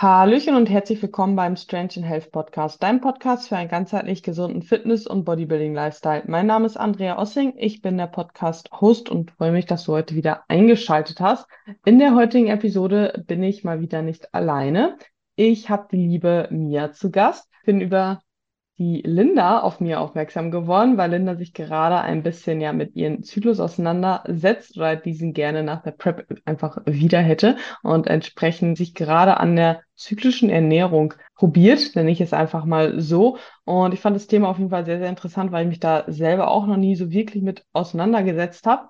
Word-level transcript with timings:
Hallöchen 0.00 0.54
und 0.54 0.70
herzlich 0.70 1.02
willkommen 1.02 1.34
beim 1.34 1.56
Strange 1.56 1.88
in 1.96 2.04
Health 2.04 2.30
Podcast, 2.30 2.80
deinem 2.84 3.00
Podcast 3.00 3.48
für 3.48 3.56
einen 3.56 3.68
ganzheitlich 3.68 4.22
gesunden 4.22 4.62
Fitness- 4.62 5.08
und 5.08 5.24
Bodybuilding-Lifestyle. 5.24 6.22
Mein 6.28 6.46
Name 6.46 6.66
ist 6.66 6.76
Andrea 6.76 7.18
Ossing, 7.18 7.54
ich 7.56 7.82
bin 7.82 7.98
der 7.98 8.06
Podcast-Host 8.06 9.10
und 9.10 9.32
freue 9.32 9.50
mich, 9.50 9.66
dass 9.66 9.82
du 9.82 9.94
heute 9.94 10.14
wieder 10.14 10.44
eingeschaltet 10.46 11.18
hast. 11.18 11.48
In 11.84 11.98
der 11.98 12.14
heutigen 12.14 12.46
Episode 12.46 13.24
bin 13.26 13.42
ich 13.42 13.64
mal 13.64 13.80
wieder 13.80 14.02
nicht 14.02 14.32
alleine. 14.32 14.96
Ich 15.34 15.68
habe 15.68 15.88
die 15.90 16.06
liebe 16.06 16.46
Mia 16.52 16.92
zu 16.92 17.10
Gast, 17.10 17.50
bin 17.64 17.80
über 17.80 18.20
die 18.78 19.02
Linda 19.04 19.60
auf 19.60 19.80
mir 19.80 20.00
aufmerksam 20.00 20.52
geworden, 20.52 20.96
weil 20.96 21.10
Linda 21.10 21.34
sich 21.34 21.52
gerade 21.52 22.00
ein 22.00 22.22
bisschen 22.22 22.60
ja 22.60 22.72
mit 22.72 22.94
ihrem 22.94 23.24
Zyklus 23.24 23.58
auseinandersetzt 23.58 24.76
oder 24.76 24.94
diesen 24.94 25.32
gerne 25.32 25.64
nach 25.64 25.82
der 25.82 25.90
Prep 25.90 26.26
einfach 26.44 26.78
wieder 26.86 27.18
hätte 27.18 27.56
und 27.82 28.06
entsprechend 28.06 28.78
sich 28.78 28.94
gerade 28.94 29.38
an 29.38 29.56
der 29.56 29.82
zyklischen 29.96 30.48
Ernährung 30.48 31.14
probiert, 31.34 31.96
nenne 31.96 32.12
ich 32.12 32.20
es 32.20 32.32
einfach 32.32 32.64
mal 32.64 33.00
so. 33.00 33.38
Und 33.64 33.94
ich 33.94 34.00
fand 34.00 34.14
das 34.14 34.28
Thema 34.28 34.48
auf 34.48 34.58
jeden 34.58 34.70
Fall 34.70 34.84
sehr, 34.84 34.98
sehr 35.00 35.08
interessant, 35.08 35.50
weil 35.50 35.64
ich 35.64 35.70
mich 35.70 35.80
da 35.80 36.04
selber 36.06 36.48
auch 36.48 36.66
noch 36.66 36.76
nie 36.76 36.94
so 36.94 37.10
wirklich 37.10 37.42
mit 37.42 37.64
auseinandergesetzt 37.72 38.64
habe. 38.66 38.88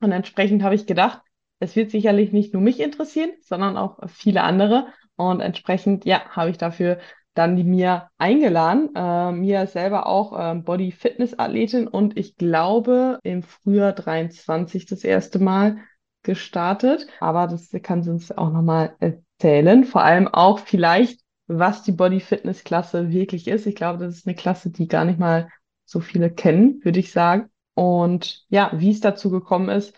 Und 0.00 0.10
entsprechend 0.10 0.64
habe 0.64 0.74
ich 0.74 0.86
gedacht, 0.86 1.20
es 1.60 1.76
wird 1.76 1.92
sicherlich 1.92 2.32
nicht 2.32 2.52
nur 2.54 2.62
mich 2.62 2.80
interessieren, 2.80 3.30
sondern 3.42 3.76
auch 3.76 3.98
viele 4.08 4.42
andere. 4.42 4.88
Und 5.14 5.40
entsprechend, 5.40 6.04
ja, 6.04 6.28
habe 6.30 6.50
ich 6.50 6.58
dafür 6.58 6.98
dann 7.34 7.56
die 7.56 7.64
Mia 7.64 8.10
eingeladen. 8.18 8.90
Äh, 8.94 9.32
Mia 9.32 9.62
ist 9.62 9.72
selber 9.72 10.06
auch 10.06 10.38
äh, 10.38 10.54
Body-Fitness-Athletin 10.54 11.88
und 11.88 12.18
ich 12.18 12.36
glaube 12.36 13.18
im 13.22 13.42
Frühjahr 13.42 13.92
23 13.92 14.86
das 14.86 15.04
erste 15.04 15.38
Mal 15.38 15.78
gestartet. 16.22 17.06
Aber 17.20 17.46
das 17.46 17.70
kann 17.82 18.02
sie 18.02 18.10
uns 18.10 18.30
auch 18.32 18.50
nochmal 18.50 18.96
erzählen. 19.00 19.84
Vor 19.84 20.02
allem 20.02 20.28
auch 20.28 20.58
vielleicht, 20.58 21.20
was 21.46 21.82
die 21.82 21.92
Body-Fitness-Klasse 21.92 23.10
wirklich 23.10 23.48
ist. 23.48 23.66
Ich 23.66 23.74
glaube, 23.74 24.04
das 24.04 24.16
ist 24.16 24.26
eine 24.26 24.36
Klasse, 24.36 24.70
die 24.70 24.88
gar 24.88 25.04
nicht 25.04 25.18
mal 25.18 25.48
so 25.84 26.00
viele 26.00 26.30
kennen, 26.30 26.80
würde 26.84 27.00
ich 27.00 27.12
sagen. 27.12 27.50
Und 27.74 28.44
ja, 28.48 28.70
wie 28.74 28.90
es 28.90 29.00
dazu 29.00 29.30
gekommen 29.30 29.68
ist, 29.70 29.94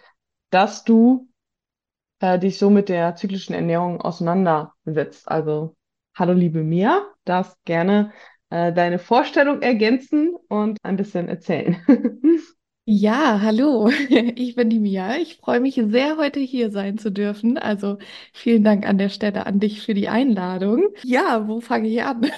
dass 0.51 0.84
du 0.84 1.28
äh, 2.20 2.39
dich 2.39 2.58
so 2.58 2.70
mit 2.70 2.89
der 2.89 3.17
zyklischen 3.17 3.55
Ernährung 3.55 4.01
auseinandersetzt. 4.01 5.28
Also 5.28 5.75
Hallo 6.17 6.33
liebe 6.33 6.62
Mia, 6.62 7.12
darfst 7.25 7.64
gerne 7.64 8.12
äh, 8.50 8.72
deine 8.72 8.98
Vorstellung 8.98 9.62
ergänzen 9.62 10.34
und 10.48 10.78
ein 10.83 10.97
bisschen 10.97 11.28
erzählen. 11.28 11.77
Ja, 12.86 13.41
hallo, 13.41 13.89
ich 14.36 14.56
bin 14.56 14.69
die 14.69 14.78
Mia. 14.78 15.17
Ich 15.17 15.36
freue 15.39 15.58
mich 15.58 15.80
sehr, 15.86 16.19
heute 16.19 16.41
hier 16.41 16.70
sein 16.70 16.98
zu 16.98 17.11
dürfen. 17.11 17.56
Also 17.56 17.97
vielen 18.34 18.62
Dank 18.62 18.86
an 18.86 18.98
der 18.98 19.08
Stelle 19.08 19.47
an 19.47 19.58
dich 19.58 19.80
für 19.80 19.95
die 19.95 20.08
Einladung. 20.08 20.89
Ja, 21.02 21.48
wo 21.48 21.61
fange 21.61 21.89
ich 21.89 22.02
an? 22.02 22.27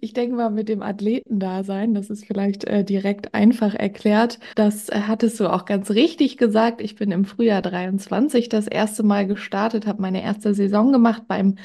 Ich 0.00 0.12
denke 0.12 0.36
mal 0.36 0.50
mit 0.50 0.68
dem 0.68 0.82
Athletendasein, 0.82 1.94
das 1.94 2.10
ist 2.10 2.26
vielleicht 2.26 2.64
äh, 2.64 2.84
direkt 2.84 3.34
einfach 3.34 3.74
erklärt. 3.74 4.38
Das 4.54 4.88
äh, 4.88 5.02
hattest 5.06 5.40
du 5.40 5.52
auch 5.52 5.64
ganz 5.64 5.90
richtig 5.90 6.36
gesagt. 6.36 6.80
Ich 6.80 6.96
bin 6.96 7.10
im 7.10 7.24
Frühjahr 7.24 7.62
23 7.62 8.48
das 8.48 8.66
erste 8.66 9.02
Mal 9.02 9.26
gestartet, 9.26 9.86
habe 9.86 10.02
meine 10.02 10.22
erste 10.22 10.54
Saison 10.54 10.92
gemacht 10.92 11.24
beim 11.26 11.56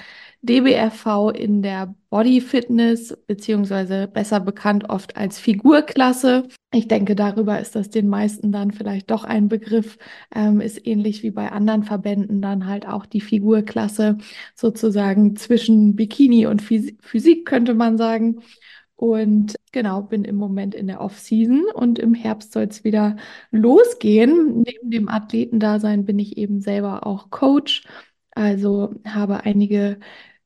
DBRV 0.41 1.31
in 1.35 1.61
der 1.61 1.93
Body 2.09 2.39
Fitness, 2.41 3.15
beziehungsweise 3.27 4.07
besser 4.07 4.39
bekannt 4.39 4.89
oft 4.89 5.17
als 5.17 5.39
Figurklasse. 5.39 6.47
Ich 6.71 6.87
denke, 6.87 7.15
darüber 7.15 7.59
ist 7.59 7.75
das 7.75 7.89
den 7.89 8.07
meisten 8.07 8.51
dann 8.51 8.71
vielleicht 8.71 9.11
doch 9.11 9.23
ein 9.25 9.49
Begriff. 9.49 9.97
Ähm, 10.33 10.61
ist 10.61 10.85
ähnlich 10.87 11.23
wie 11.23 11.31
bei 11.31 11.51
anderen 11.51 11.83
Verbänden 11.83 12.41
dann 12.41 12.67
halt 12.67 12.87
auch 12.87 13.05
die 13.05 13.21
Figurklasse 13.21 14.17
sozusagen 14.55 15.35
zwischen 15.35 15.95
Bikini 15.95 16.45
und 16.45 16.61
Phys 16.61 16.93
Physik, 17.01 17.45
könnte 17.45 17.73
man 17.73 17.97
sagen. 17.97 18.41
Und 18.95 19.55
genau, 19.71 20.01
bin 20.01 20.25
im 20.25 20.35
Moment 20.35 20.75
in 20.75 20.87
der 20.87 20.99
Off-Season 21.01 21.63
und 21.73 21.99
im 21.99 22.13
Herbst 22.13 22.51
soll 22.53 22.63
es 22.63 22.83
wieder 22.83 23.15
losgehen. 23.51 24.63
Neben 24.63 24.91
dem 24.91 25.07
Athletendasein 25.09 26.05
bin 26.05 26.19
ich 26.19 26.37
eben 26.37 26.59
selber 26.61 27.07
auch 27.07 27.29
Coach. 27.29 27.83
Also 28.31 28.93
habe 29.05 29.45
einige 29.45 29.99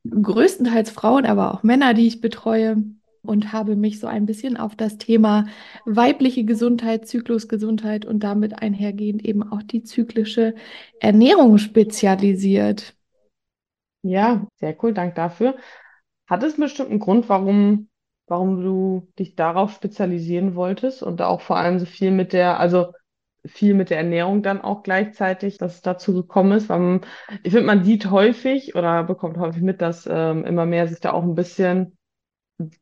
größtenteils 0.10 0.90
Frauen, 0.90 1.26
aber 1.26 1.54
auch 1.54 1.64
Männer, 1.64 1.94
die 1.94 2.08
ich 2.08 2.22
betreue 2.22 2.84
und 3.22 3.54
habe 3.54 3.76
mich 3.76 4.00
so 4.00 4.08
ein 4.08 4.26
bisschen 4.26 4.58
auf 4.58 4.76
das 4.76 4.98
Thema 4.98 5.46
weibliche 5.86 6.44
Gesundheit, 6.44 7.08
Zyklusgesundheit 7.08 8.06
und 8.06 8.20
damit 8.20 8.62
einhergehend 8.62 9.24
eben 9.26 9.44
auch 9.44 9.64
die 9.64 9.84
zyklische 9.84 10.56
Ernährung 11.00 11.58
spezialisiert. 11.58 12.96
Ja, 14.02 14.46
sehr 14.56 14.76
cool, 14.84 14.94
danke 14.94 15.16
dafür. 15.16 15.56
Hat 16.28 16.44
es 16.44 16.54
einen 16.54 16.64
bestimmten 16.64 17.00
Grund, 17.00 17.30
warum, 17.30 17.90
warum 18.28 18.62
du 18.62 19.08
dich 19.18 19.36
darauf 19.36 19.72
spezialisieren 19.72 20.56
wolltest 20.56 21.02
und 21.02 21.22
auch 21.22 21.40
vor 21.40 21.58
allem 21.58 21.80
so 21.80 21.86
viel 21.86 22.12
mit 22.12 22.34
der, 22.34 22.60
also 22.60 22.92
viel 23.46 23.74
mit 23.74 23.90
der 23.90 23.98
Ernährung 23.98 24.42
dann 24.44 24.62
auch 24.62 24.84
gleichzeitig, 24.84 25.58
dass 25.58 25.76
es 25.76 25.82
dazu 25.82 26.14
gekommen 26.14 26.54
ist. 26.54 26.70
Man, 26.70 27.02
ich 27.44 27.52
finde, 27.52 27.68
man 27.68 27.84
sieht 27.84 28.10
häufig 28.10 28.76
oder 28.76 29.04
bekommt 29.04 29.38
häufig 29.38 29.62
mit, 29.62 29.82
dass 29.82 30.08
ähm, 30.12 30.46
immer 30.46 30.66
mehr 30.66 30.88
sich 30.88 31.00
da 31.00 31.12
auch 31.14 31.24
ein 31.24 31.36
bisschen 31.36 31.98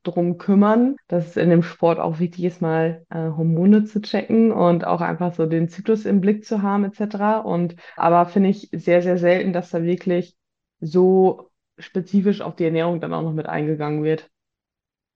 drum 0.03 0.38
kümmern, 0.38 0.95
dass 1.07 1.27
es 1.29 1.38
in 1.38 1.49
dem 1.49 1.63
Sport 1.63 1.99
auch 1.99 2.19
wichtig 2.19 2.44
ist, 2.45 2.61
mal 2.61 3.05
äh, 3.09 3.17
Hormone 3.17 3.85
zu 3.85 4.01
checken 4.01 4.51
und 4.51 4.85
auch 4.85 5.01
einfach 5.01 5.33
so 5.33 5.45
den 5.45 5.69
Zyklus 5.69 6.05
im 6.05 6.22
Blick 6.22 6.45
zu 6.45 6.61
haben, 6.61 6.83
etc. 6.85 7.39
Und 7.39 7.75
aber 7.95 8.25
finde 8.25 8.49
ich 8.49 8.69
sehr, 8.73 9.01
sehr 9.01 9.17
selten, 9.17 9.53
dass 9.53 9.72
da 9.72 9.83
wirklich 9.83 10.35
so 10.79 11.49
spezifisch 11.78 12.41
auf 12.41 12.55
die 12.55 12.66
Ernährung 12.66 12.99
dann 13.01 13.13
auch 13.13 13.23
noch 13.23 13.33
mit 13.33 13.47
eingegangen 13.47 14.03
wird. 14.03 14.29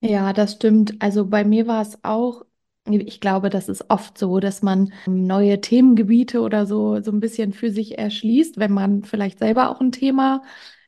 Ja, 0.01 0.31
das 0.33 0.53
stimmt. 0.53 0.95
Also 1.01 1.27
bei 1.27 1.43
mir 1.43 1.67
war 1.67 1.81
es 1.81 2.03
auch 2.03 2.45
ich 2.85 3.19
glaube, 3.19 3.49
das 3.49 3.67
ist 3.69 3.89
oft 3.89 4.17
so, 4.17 4.39
dass 4.39 4.61
man 4.61 4.93
neue 5.05 5.59
Themengebiete 5.61 6.41
oder 6.41 6.65
so, 6.65 7.01
so 7.01 7.11
ein 7.11 7.19
bisschen 7.19 7.53
für 7.53 7.71
sich 7.71 7.97
erschließt, 7.97 8.57
wenn 8.57 8.71
man 8.73 9.03
vielleicht 9.03 9.39
selber 9.39 9.69
auch 9.69 9.81
ein 9.81 9.91
Thema 9.91 10.43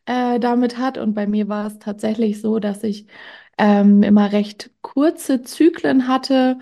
äh, 0.06 0.40
damit 0.40 0.78
hat. 0.78 0.98
Und 0.98 1.14
bei 1.16 1.28
mir 1.28 1.48
war 1.50 1.68
es 1.68 1.80
tatsächlich 1.80 2.42
so, 2.42 2.60
dass 2.60 2.84
ich 2.84 3.08
ähm, 3.58 4.04
immer 4.04 4.32
recht 4.32 4.72
kurze 4.82 5.42
Zyklen 5.42 6.08
hatte 6.08 6.60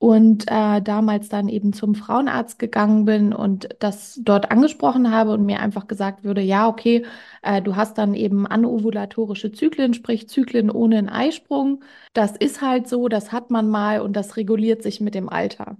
und 0.00 0.46
äh, 0.48 0.80
damals 0.82 1.28
dann 1.28 1.48
eben 1.48 1.74
zum 1.74 1.94
Frauenarzt 1.94 2.58
gegangen 2.58 3.04
bin 3.04 3.34
und 3.34 3.68
das 3.80 4.18
dort 4.24 4.50
angesprochen 4.50 5.10
habe 5.12 5.32
und 5.32 5.44
mir 5.44 5.60
einfach 5.60 5.86
gesagt 5.88 6.24
würde, 6.24 6.40
ja, 6.40 6.68
okay, 6.68 7.04
äh, 7.42 7.60
du 7.62 7.76
hast 7.76 7.98
dann 7.98 8.14
eben 8.14 8.46
anovulatorische 8.46 9.52
Zyklen, 9.52 9.92
sprich 9.94 10.26
Zyklen 10.28 10.70
ohne 10.70 10.98
einen 10.98 11.10
Eisprung. 11.10 11.84
Das 12.14 12.34
ist 12.36 12.62
halt 12.62 12.88
so, 12.88 13.08
das 13.08 13.30
hat 13.32 13.50
man 13.50 13.68
mal 13.68 14.00
und 14.00 14.14
das 14.14 14.36
reguliert 14.38 14.82
sich 14.82 15.00
mit 15.02 15.14
dem 15.14 15.28
Alter. 15.28 15.76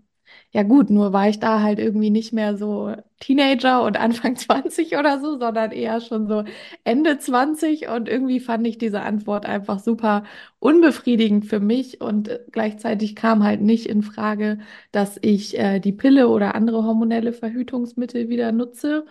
Ja 0.53 0.65
gut, 0.65 0.91
nur 0.91 1.13
war 1.13 1.29
ich 1.29 1.39
da 1.39 1.61
halt 1.63 1.79
irgendwie 1.79 2.11
nicht 2.11 2.33
mehr 2.33 2.57
so 2.57 2.93
Teenager 3.21 3.83
und 3.85 3.97
Anfang 3.97 4.35
20 4.37 4.97
oder 4.97 5.21
so, 5.21 5.39
sondern 5.39 5.71
eher 5.71 6.01
schon 6.01 6.27
so 6.27 6.43
Ende 6.83 7.19
20 7.19 7.87
und 7.89 8.09
irgendwie 8.09 8.41
fand 8.41 8.67
ich 8.67 8.77
diese 8.77 9.03
Antwort 9.03 9.47
einfach 9.47 9.79
super 9.79 10.25
unbefriedigend 10.59 11.47
für 11.47 11.61
mich 11.61 12.01
und 12.01 12.29
äh, 12.29 12.41
gleichzeitig 12.51 13.15
kam 13.15 13.45
halt 13.45 13.61
nicht 13.61 13.87
in 13.87 14.03
Frage, 14.03 14.59
dass 14.91 15.19
ich 15.23 15.57
äh, 15.57 15.79
die 15.79 15.93
Pille 15.93 16.27
oder 16.29 16.57
andere 16.57 16.83
hormonelle 16.85 17.33
Verhütungsmittel 17.33 18.29
wieder 18.29 18.51
nutze. 18.51 19.07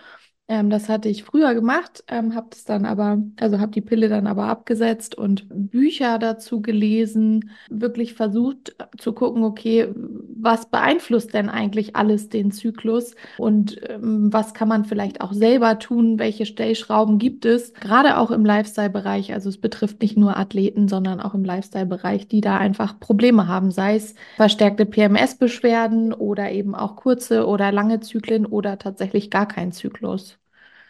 Ähm, 0.52 0.72
das 0.72 0.90
hatte 0.90 1.10
ich 1.10 1.24
früher 1.24 1.54
gemacht, 1.54 2.04
ähm, 2.08 2.34
habe 2.34 2.48
das 2.50 2.66
dann 2.66 2.86
aber, 2.86 3.22
also 3.40 3.60
habe 3.60 3.72
die 3.72 3.82
Pille 3.82 4.10
dann 4.10 4.26
aber 4.26 4.46
abgesetzt 4.48 5.14
und 5.14 5.46
Bücher 5.48 6.18
dazu 6.18 6.60
gelesen, 6.64 7.52
wirklich 7.70 8.16
versucht 8.16 8.76
äh, 8.80 8.86
zu 8.98 9.14
gucken, 9.14 9.44
okay, 9.44 9.90
was 9.96 10.68
beeinflusst 10.72 11.36
denn 11.36 11.50
eigentlich 11.50 11.96
alles 11.96 12.30
den 12.30 12.52
Zyklus 12.52 13.14
und 13.38 13.80
ähm, 13.88 14.34
was 14.34 14.56
kann 14.56 14.68
man 14.68 14.86
vielleicht 14.86 15.22
auch 15.22 15.34
selber 15.34 15.78
tun, 15.78 16.18
welche 16.18 16.48
Stellschrauben 16.48 17.20
gibt 17.20 17.46
es, 17.46 17.72
gerade 17.76 18.18
auch 18.18 18.32
im 18.32 18.44
Lifestyle-Bereich. 18.44 19.34
Also 19.34 19.50
es 19.50 19.60
betrifft 19.62 20.02
nicht 20.02 20.18
nur 20.18 20.36
Athleten, 20.36 20.88
sondern 20.88 21.20
auch 21.20 21.36
im 21.36 21.44
Lifestyle-Bereich, 21.44 22.28
die 22.28 22.42
da 22.42 22.58
einfach 22.58 23.00
Probleme 23.00 23.46
haben, 23.48 23.70
sei 23.70 23.98
es 23.98 24.16
verstärkte 24.36 24.88
PMS-Beschwerden 24.88 26.12
oder 26.12 26.50
eben 26.52 26.74
auch 26.74 26.96
kurze 26.96 27.46
oder 27.46 27.72
lange 27.72 28.00
Zyklen 28.00 28.48
oder 28.48 28.80
tatsächlich 28.80 29.30
gar 29.30 29.48
kein 29.48 29.72
Zyklus. 29.72 30.39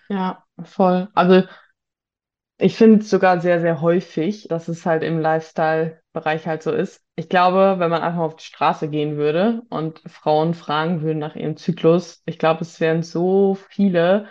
Ja, 0.09 0.43
voll. 0.63 1.07
Also 1.13 1.43
ich 2.57 2.75
finde 2.75 2.99
es 2.99 3.09
sogar 3.09 3.39
sehr, 3.39 3.61
sehr 3.61 3.79
häufig, 3.81 4.47
dass 4.49 4.67
es 4.67 4.85
halt 4.85 5.03
im 5.03 5.19
Lifestyle-Bereich 5.19 6.45
halt 6.47 6.61
so 6.63 6.71
ist. 6.73 7.01
Ich 7.15 7.29
glaube, 7.29 7.75
wenn 7.79 7.89
man 7.89 8.01
einfach 8.01 8.19
auf 8.21 8.35
die 8.35 8.43
Straße 8.45 8.89
gehen 8.89 9.15
würde 9.17 9.61
und 9.69 10.01
Frauen 10.07 10.53
fragen 10.53 11.01
würden 11.01 11.19
nach 11.19 11.35
ihrem 11.35 11.55
Zyklus, 11.57 12.21
ich 12.25 12.37
glaube, 12.37 12.61
es 12.61 12.79
wären 12.81 13.01
so 13.03 13.55
viele, 13.69 14.27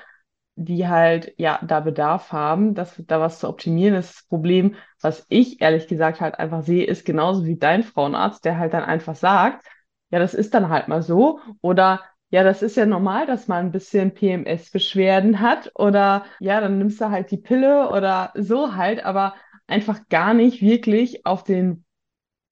die 0.56 0.88
halt 0.88 1.32
ja 1.38 1.60
da 1.66 1.80
Bedarf 1.80 2.32
haben, 2.32 2.74
dass 2.74 2.94
da 3.06 3.20
was 3.20 3.40
zu 3.40 3.48
optimieren 3.48 3.94
ist. 3.94 4.16
Das 4.16 4.26
Problem, 4.28 4.74
was 5.00 5.24
ich 5.28 5.60
ehrlich 5.62 5.88
gesagt 5.88 6.20
halt 6.20 6.38
einfach 6.38 6.62
sehe, 6.62 6.84
ist 6.84 7.06
genauso 7.06 7.46
wie 7.46 7.56
dein 7.58 7.82
Frauenarzt, 7.84 8.44
der 8.44 8.58
halt 8.58 8.74
dann 8.74 8.84
einfach 8.84 9.16
sagt, 9.16 9.66
ja, 10.10 10.18
das 10.18 10.34
ist 10.34 10.52
dann 10.54 10.68
halt 10.68 10.88
mal 10.88 11.02
so. 11.02 11.40
Oder 11.62 12.02
ja, 12.30 12.44
das 12.44 12.62
ist 12.62 12.76
ja 12.76 12.84
normal, 12.86 13.26
dass 13.26 13.48
man 13.48 13.66
ein 13.66 13.72
bisschen 13.72 14.12
PMS-Beschwerden 14.14 15.40
hat 15.40 15.72
oder 15.74 16.26
ja, 16.40 16.60
dann 16.60 16.78
nimmst 16.78 17.00
du 17.00 17.10
halt 17.10 17.30
die 17.30 17.38
Pille 17.38 17.88
oder 17.90 18.32
so 18.36 18.74
halt, 18.74 19.04
aber 19.04 19.34
einfach 19.66 20.08
gar 20.08 20.34
nicht 20.34 20.60
wirklich 20.62 21.24
auf 21.26 21.42
den, 21.44 21.84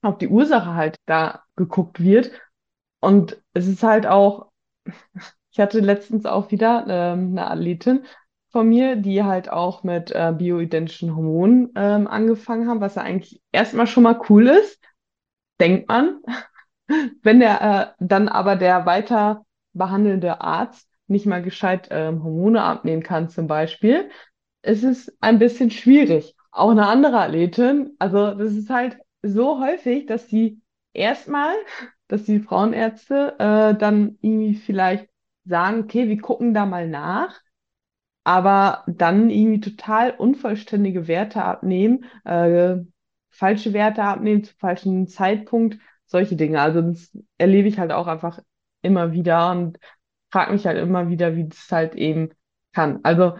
auf 0.02 0.19
die 0.19 0.28
Ursache 0.28 0.75
halt 0.75 0.96
da 1.06 1.44
geguckt 1.56 2.00
wird. 2.00 2.32
Und 3.00 3.43
es 3.55 3.67
ist 3.69 3.82
halt 3.82 4.06
auch, 4.06 4.50
ich 5.52 5.61
hatte 5.61 5.81
letztens 5.81 6.26
auch 6.26 6.50
wieder 6.50 6.87
ähm, 6.88 7.31
eine 7.32 7.50
Athletin 7.50 8.05
von 8.52 8.69
mir, 8.69 8.96
die 8.96 9.22
halt 9.25 9.50
auch 9.50 9.82
mit 9.84 10.11
äh, 10.12 10.32
bioidentischen 10.37 11.14
Hormonen 11.17 11.72
ähm, 11.76 12.06
angefangen 12.06 12.69
haben, 12.69 12.81
was 12.81 12.94
ja 12.96 13.02
eigentlich 13.02 13.40
erstmal 13.52 13.87
schon 13.87 14.05
mal 14.05 14.20
cool 14.31 14.49
ist, 14.49 14.81
denkt 15.61 15.88
man. 15.88 16.20
Wenn 17.22 17.40
der 17.40 17.94
äh, 18.00 18.05
dann 18.05 18.29
aber 18.29 18.56
der 18.56 18.87
weiter 18.87 19.45
behandelnde 19.76 20.40
Arzt 20.40 20.88
nicht 21.08 21.26
mal 21.26 21.43
gescheit 21.43 21.88
ähm, 21.90 22.25
Hormone 22.25 22.62
abnehmen 22.62 23.02
kann, 23.02 23.28
zum 23.28 23.46
Beispiel, 23.46 24.11
ist 24.62 24.84
es 24.84 25.17
ein 25.20 25.38
bisschen 25.38 25.70
schwierig. 25.70 26.34
Auch 26.50 26.70
eine 26.70 26.87
andere 26.87 27.20
Athletin, 27.20 27.94
also 27.99 28.34
das 28.34 28.52
ist 28.55 28.70
halt 28.70 28.99
so 29.23 29.61
häufig, 29.61 30.06
dass 30.06 30.26
die 30.26 30.61
erstmal, 30.93 31.55
dass 32.08 32.25
die 32.25 32.40
Frauenärzte 32.40 33.34
äh, 33.38 33.75
dann 33.76 34.19
irgendwie 34.20 34.55
vielleicht 34.55 35.08
sagen, 35.44 35.82
okay, 35.84 36.08
wir 36.08 36.20
gucken 36.20 36.55
da 36.55 36.67
mal 36.67 36.88
nach, 36.88 37.40
aber 38.25 38.82
dann 38.88 39.31
irgendwie 39.31 39.61
total 39.61 40.11
unvollständige 40.11 41.06
Werte 41.06 41.44
abnehmen, 41.44 42.05
äh, 42.25 42.79
falsche 43.31 43.72
Werte 43.72 44.02
abnehmen 44.02 44.43
zum 44.43 44.56
falschen 44.58 45.06
Zeitpunkt, 45.06 45.79
solche 46.06 46.37
Dinge. 46.37 46.61
Also 46.61 46.81
das 46.81 47.17
erlebe 47.38 47.69
ich 47.69 47.79
halt 47.79 47.93
auch 47.93 48.06
einfach 48.06 48.40
immer 48.87 49.12
wieder 49.12 49.50
und 49.50 49.79
frage 50.31 50.53
mich 50.53 50.67
halt 50.67 50.79
immer 50.79 51.09
wieder, 51.09 51.37
wie 51.37 51.49
das 51.49 51.71
halt 51.71 51.94
eben 51.94 52.31
kann. 52.73 53.00
Also 53.03 53.37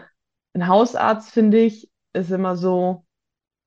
ein 0.53 0.67
Hausarzt, 0.67 1.31
finde 1.31 1.59
ich, 1.59 1.89
ist 2.13 2.31
immer 2.31 2.55
so, 2.57 3.05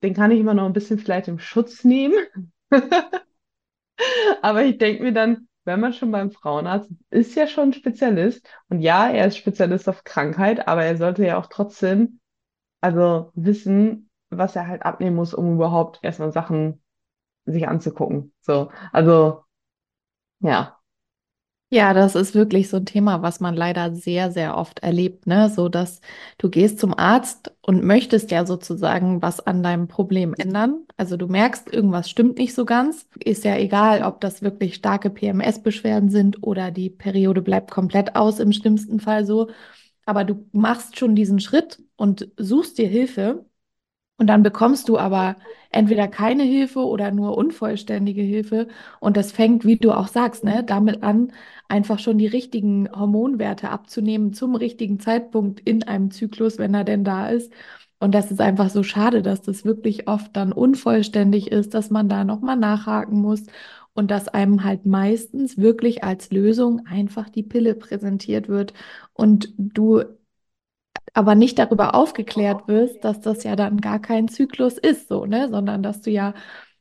den 0.03 0.15
kann 0.15 0.31
ich 0.31 0.41
immer 0.41 0.55
noch 0.55 0.67
ein 0.67 0.73
bisschen 0.73 0.99
vielleicht 0.99 1.29
im 1.29 1.39
Schutz 1.39 1.85
nehmen. 1.85 2.15
Aber 4.43 4.65
ich 4.65 4.79
denke 4.79 5.03
mir 5.03 5.13
dann, 5.13 5.49
wenn 5.65 5.81
man 5.81 5.93
schon 5.93 6.11
beim 6.11 6.31
Frauenarzt 6.31 6.91
ist, 7.11 7.35
ja 7.35 7.47
schon 7.47 7.73
Spezialist. 7.73 8.47
Und 8.69 8.81
ja, 8.81 9.09
er 9.11 9.27
ist 9.27 9.37
Spezialist 9.37 9.89
auf 9.89 10.05
Krankheit, 10.05 10.67
aber 10.69 10.85
er 10.85 10.97
sollte 10.97 11.25
ja 11.25 11.39
auch 11.39 11.47
trotzdem, 11.47 12.21
also 12.81 13.31
wissen, 13.35 14.11
was 14.31 14.57
er 14.57 14.67
halt 14.69 14.83
abnehmen 14.85 15.17
muss, 15.17 15.35
um 15.35 15.55
überhaupt 15.55 16.01
erstmal 16.03 16.33
Sachen 16.33 16.83
sich 17.47 17.69
anzugucken. 17.69 18.33
So, 18.41 18.71
also, 18.93 19.45
ja. 20.41 20.80
Ja, 21.73 21.95
das 21.95 22.17
ist 22.17 22.35
wirklich 22.35 22.69
so 22.69 22.79
ein 22.79 22.85
Thema, 22.87 23.23
was 23.23 23.39
man 23.39 23.55
leider 23.55 23.95
sehr, 23.95 24.33
sehr 24.33 24.57
oft 24.57 24.81
erlebt, 24.81 25.29
ne? 25.29 25.49
So 25.51 25.69
dass 25.69 26.01
du 26.37 26.51
gehst 26.51 26.81
zum 26.81 26.93
Arzt 26.99 27.53
und 27.63 27.85
möchtest 27.85 28.33
ja 28.33 28.45
sozusagen 28.45 29.23
was 29.23 29.39
an 29.39 29.63
deinem 29.63 29.87
Problem 29.87 30.35
ändern. 30.37 30.85
Also 30.97 31.17
du 31.17 31.29
merkst, 31.29 31.73
irgendwas 31.73 32.11
stimmt 32.11 32.39
nicht 32.39 32.55
so 32.55 32.65
ganz. 32.65 33.07
Ist 33.25 33.45
ja 33.45 33.57
egal, 33.57 34.03
ob 34.03 34.21
das 34.21 34.43
wirklich 34.43 34.75
starke 34.75 35.11
PMS-Beschwerden 35.11 36.11
sind 36.11 36.43
oder 36.43 36.73
die 36.73 36.91
Periode 36.91 37.41
bleibt 37.41 37.71
komplett 37.71 38.17
aus, 38.17 38.41
im 38.41 38.53
schlimmsten 38.53 38.99
Fall 38.99 39.25
so. 39.25 39.49
Aber 40.07 40.25
du 40.25 40.47
machst 40.53 40.99
schon 40.99 41.15
diesen 41.17 41.41
Schritt 41.41 41.83
und 41.97 42.29
suchst 42.37 42.79
dir 42.79 42.89
Hilfe. 42.89 43.45
Und 44.21 44.27
dann 44.27 44.43
bekommst 44.43 44.91
du 44.91 44.99
aber 44.99 45.37
entweder 45.71 46.07
keine 46.07 46.43
Hilfe 46.43 46.81
oder 46.81 47.11
nur 47.11 47.39
unvollständige 47.39 48.21
Hilfe. 48.21 48.69
Und 49.01 49.17
das 49.17 49.33
fängt, 49.33 49.65
wie 49.65 49.77
du 49.79 49.93
auch 49.93 50.09
sagst, 50.09 50.45
ne, 50.45 50.63
damit 50.63 51.03
an, 51.03 51.33
einfach 51.69 51.99
schon 51.99 52.19
die 52.19 52.27
richtigen 52.27 52.91
Hormonwerte 52.93 53.71
abzunehmen 53.71 54.35
zum 54.35 54.57
richtigen 54.57 55.01
Zeitpunkt 55.01 55.61
in 55.61 55.85
einem 55.85 56.11
Zyklus, 56.11 56.59
wenn 56.59 56.75
er 56.75 56.85
denn 56.85 57.03
da 57.03 57.29
ist. 57.31 57.51
Und 57.99 58.15
das 58.15 58.31
ist 58.31 58.43
einfach 58.43 58.69
so 58.71 58.83
schade, 58.83 59.23
dass 59.23 59.41
das 59.43 59.65
wirklich 59.65 60.07
oft 60.07 60.37
dann 60.37 60.53
unvollständig 60.53 61.51
ist, 61.51 61.73
dass 61.75 61.89
man 61.91 62.09
da 62.11 62.25
nochmal 62.25 62.57
nachhaken 62.57 63.21
muss 63.23 63.45
und 63.95 64.11
dass 64.11 64.29
einem 64.29 64.65
halt 64.65 64.85
meistens 64.87 65.57
wirklich 65.59 66.05
als 66.05 66.31
Lösung 66.31 66.87
einfach 66.87 67.31
die 67.31 67.43
Pille 67.43 67.75
präsentiert 67.75 68.49
wird 68.49 68.75
und 69.15 69.55
du 69.57 70.03
aber 71.15 71.35
nicht 71.35 71.59
darüber 71.59 71.95
aufgeklärt 71.95 72.69
wirst, 72.69 73.05
dass 73.05 73.21
das 73.21 73.45
ja 73.45 73.57
dann 73.57 73.81
gar 73.81 73.99
kein 74.01 74.29
Zyklus 74.29 74.79
ist, 74.79 75.09
so, 75.09 75.27
ne, 75.27 75.49
sondern 75.51 75.83
dass 75.83 76.01
du 76.03 76.11
ja 76.11 76.35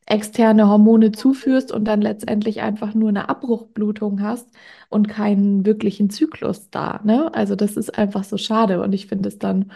externe 0.06 0.68
Hormone 0.68 1.12
zuführst 1.12 1.72
und 1.72 1.86
dann 1.86 2.02
letztendlich 2.02 2.62
einfach 2.62 2.94
nur 2.96 3.10
eine 3.10 3.30
Abbruchblutung 3.30 4.22
hast 4.22 4.50
und 4.90 5.08
keinen 5.08 5.66
wirklichen 5.66 6.10
Zyklus 6.10 6.70
da, 6.72 7.00
ne? 7.04 7.31
Also 7.34 7.56
das 7.56 7.78
ist 7.78 7.96
einfach 7.98 8.24
so 8.24 8.38
schade 8.38 8.81
und 8.81 8.94
ich 8.94 9.06
finde 9.08 9.30
es 9.30 9.38
dann, 9.40 9.72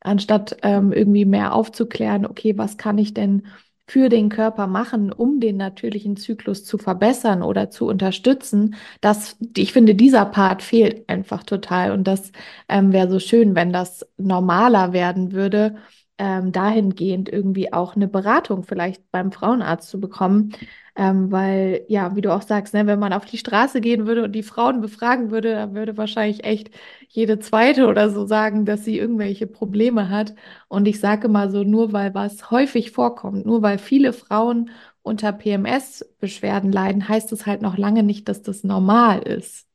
anstatt 0.00 0.56
ähm, 0.62 0.92
irgendwie 0.92 1.24
mehr 1.24 1.54
aufzuklären, 1.54 2.26
okay, 2.26 2.56
was 2.58 2.76
kann 2.76 2.98
ich 2.98 3.14
denn 3.14 3.44
für 3.86 4.08
den 4.08 4.28
Körper 4.28 4.66
machen, 4.66 5.12
um 5.12 5.40
den 5.40 5.56
natürlichen 5.56 6.16
Zyklus 6.16 6.64
zu 6.64 6.78
verbessern 6.78 7.42
oder 7.42 7.68
zu 7.70 7.86
unterstützen, 7.86 8.76
das, 9.00 9.36
ich 9.56 9.72
finde, 9.72 9.94
dieser 9.94 10.24
Part 10.24 10.62
fehlt 10.62 11.08
einfach 11.08 11.42
total. 11.42 11.90
Und 11.92 12.04
das 12.04 12.32
ähm, 12.68 12.92
wäre 12.92 13.10
so 13.10 13.18
schön, 13.18 13.54
wenn 13.54 13.72
das 13.72 14.06
normaler 14.16 14.92
werden 14.92 15.32
würde, 15.32 15.76
ähm, 16.22 16.52
dahingehend 16.52 17.28
irgendwie 17.28 17.72
auch 17.72 17.96
eine 17.96 18.06
Beratung 18.06 18.62
vielleicht 18.62 19.10
beim 19.10 19.32
Frauenarzt 19.32 19.88
zu 19.90 20.00
bekommen. 20.00 20.52
Ähm, 20.94 21.32
weil, 21.32 21.84
ja, 21.88 22.14
wie 22.14 22.20
du 22.20 22.32
auch 22.32 22.42
sagst, 22.42 22.74
ne, 22.74 22.86
wenn 22.86 22.98
man 23.00 23.12
auf 23.12 23.24
die 23.24 23.38
Straße 23.38 23.80
gehen 23.80 24.06
würde 24.06 24.22
und 24.22 24.32
die 24.32 24.42
Frauen 24.44 24.80
befragen 24.82 25.30
würde, 25.32 25.52
dann 25.54 25.74
würde 25.74 25.96
wahrscheinlich 25.96 26.44
echt 26.44 26.70
jede 27.08 27.38
zweite 27.40 27.88
oder 27.88 28.08
so 28.10 28.24
sagen, 28.26 28.66
dass 28.66 28.84
sie 28.84 28.98
irgendwelche 28.98 29.46
Probleme 29.48 30.10
hat. 30.10 30.34
Und 30.68 30.86
ich 30.86 31.00
sage 31.00 31.28
mal 31.28 31.50
so, 31.50 31.64
nur 31.64 31.92
weil 31.92 32.14
was 32.14 32.50
häufig 32.52 32.92
vorkommt, 32.92 33.44
nur 33.46 33.62
weil 33.62 33.78
viele 33.78 34.12
Frauen 34.12 34.70
unter 35.02 35.32
PMS-Beschwerden 35.32 36.70
leiden, 36.70 37.08
heißt 37.08 37.32
es 37.32 37.46
halt 37.46 37.62
noch 37.62 37.76
lange 37.78 38.02
nicht, 38.04 38.28
dass 38.28 38.42
das 38.42 38.62
normal 38.62 39.22
ist. 39.22 39.66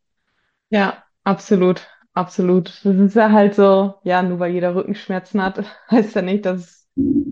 Ja, 0.69 1.03
absolut. 1.25 1.85
Absolut. 2.17 2.69
Das 2.83 2.95
ist 2.95 3.15
ja 3.15 3.31
halt 3.31 3.53
so, 3.55 3.95
ja, 4.03 4.23
nur 4.23 4.39
weil 4.39 4.51
jeder 4.51 4.73
Rückenschmerzen 4.75 5.41
hat, 5.41 5.63
heißt 5.91 6.15
ja 6.15 6.21
nicht, 6.23 6.45
dass 6.45 6.61
es 6.61 6.89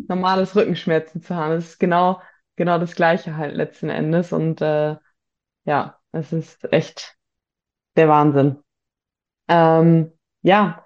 normal 0.08 0.42
ist, 0.44 0.56
Rückenschmerzen 0.56 1.22
zu 1.24 1.36
haben. 1.36 1.54
Es 1.54 1.66
ist 1.72 1.80
genau, 1.80 2.22
genau 2.56 2.78
das 2.78 2.96
Gleiche 2.96 3.36
halt 3.36 3.56
letzten 3.56 3.90
Endes. 3.90 4.32
Und 4.32 4.62
äh, 4.62 4.96
ja, 5.66 6.00
es 6.12 6.34
ist 6.34 6.72
echt 6.74 7.18
der 7.98 8.10
Wahnsinn. 8.10 8.58
Ähm, 9.50 10.12
ja, 10.44 10.86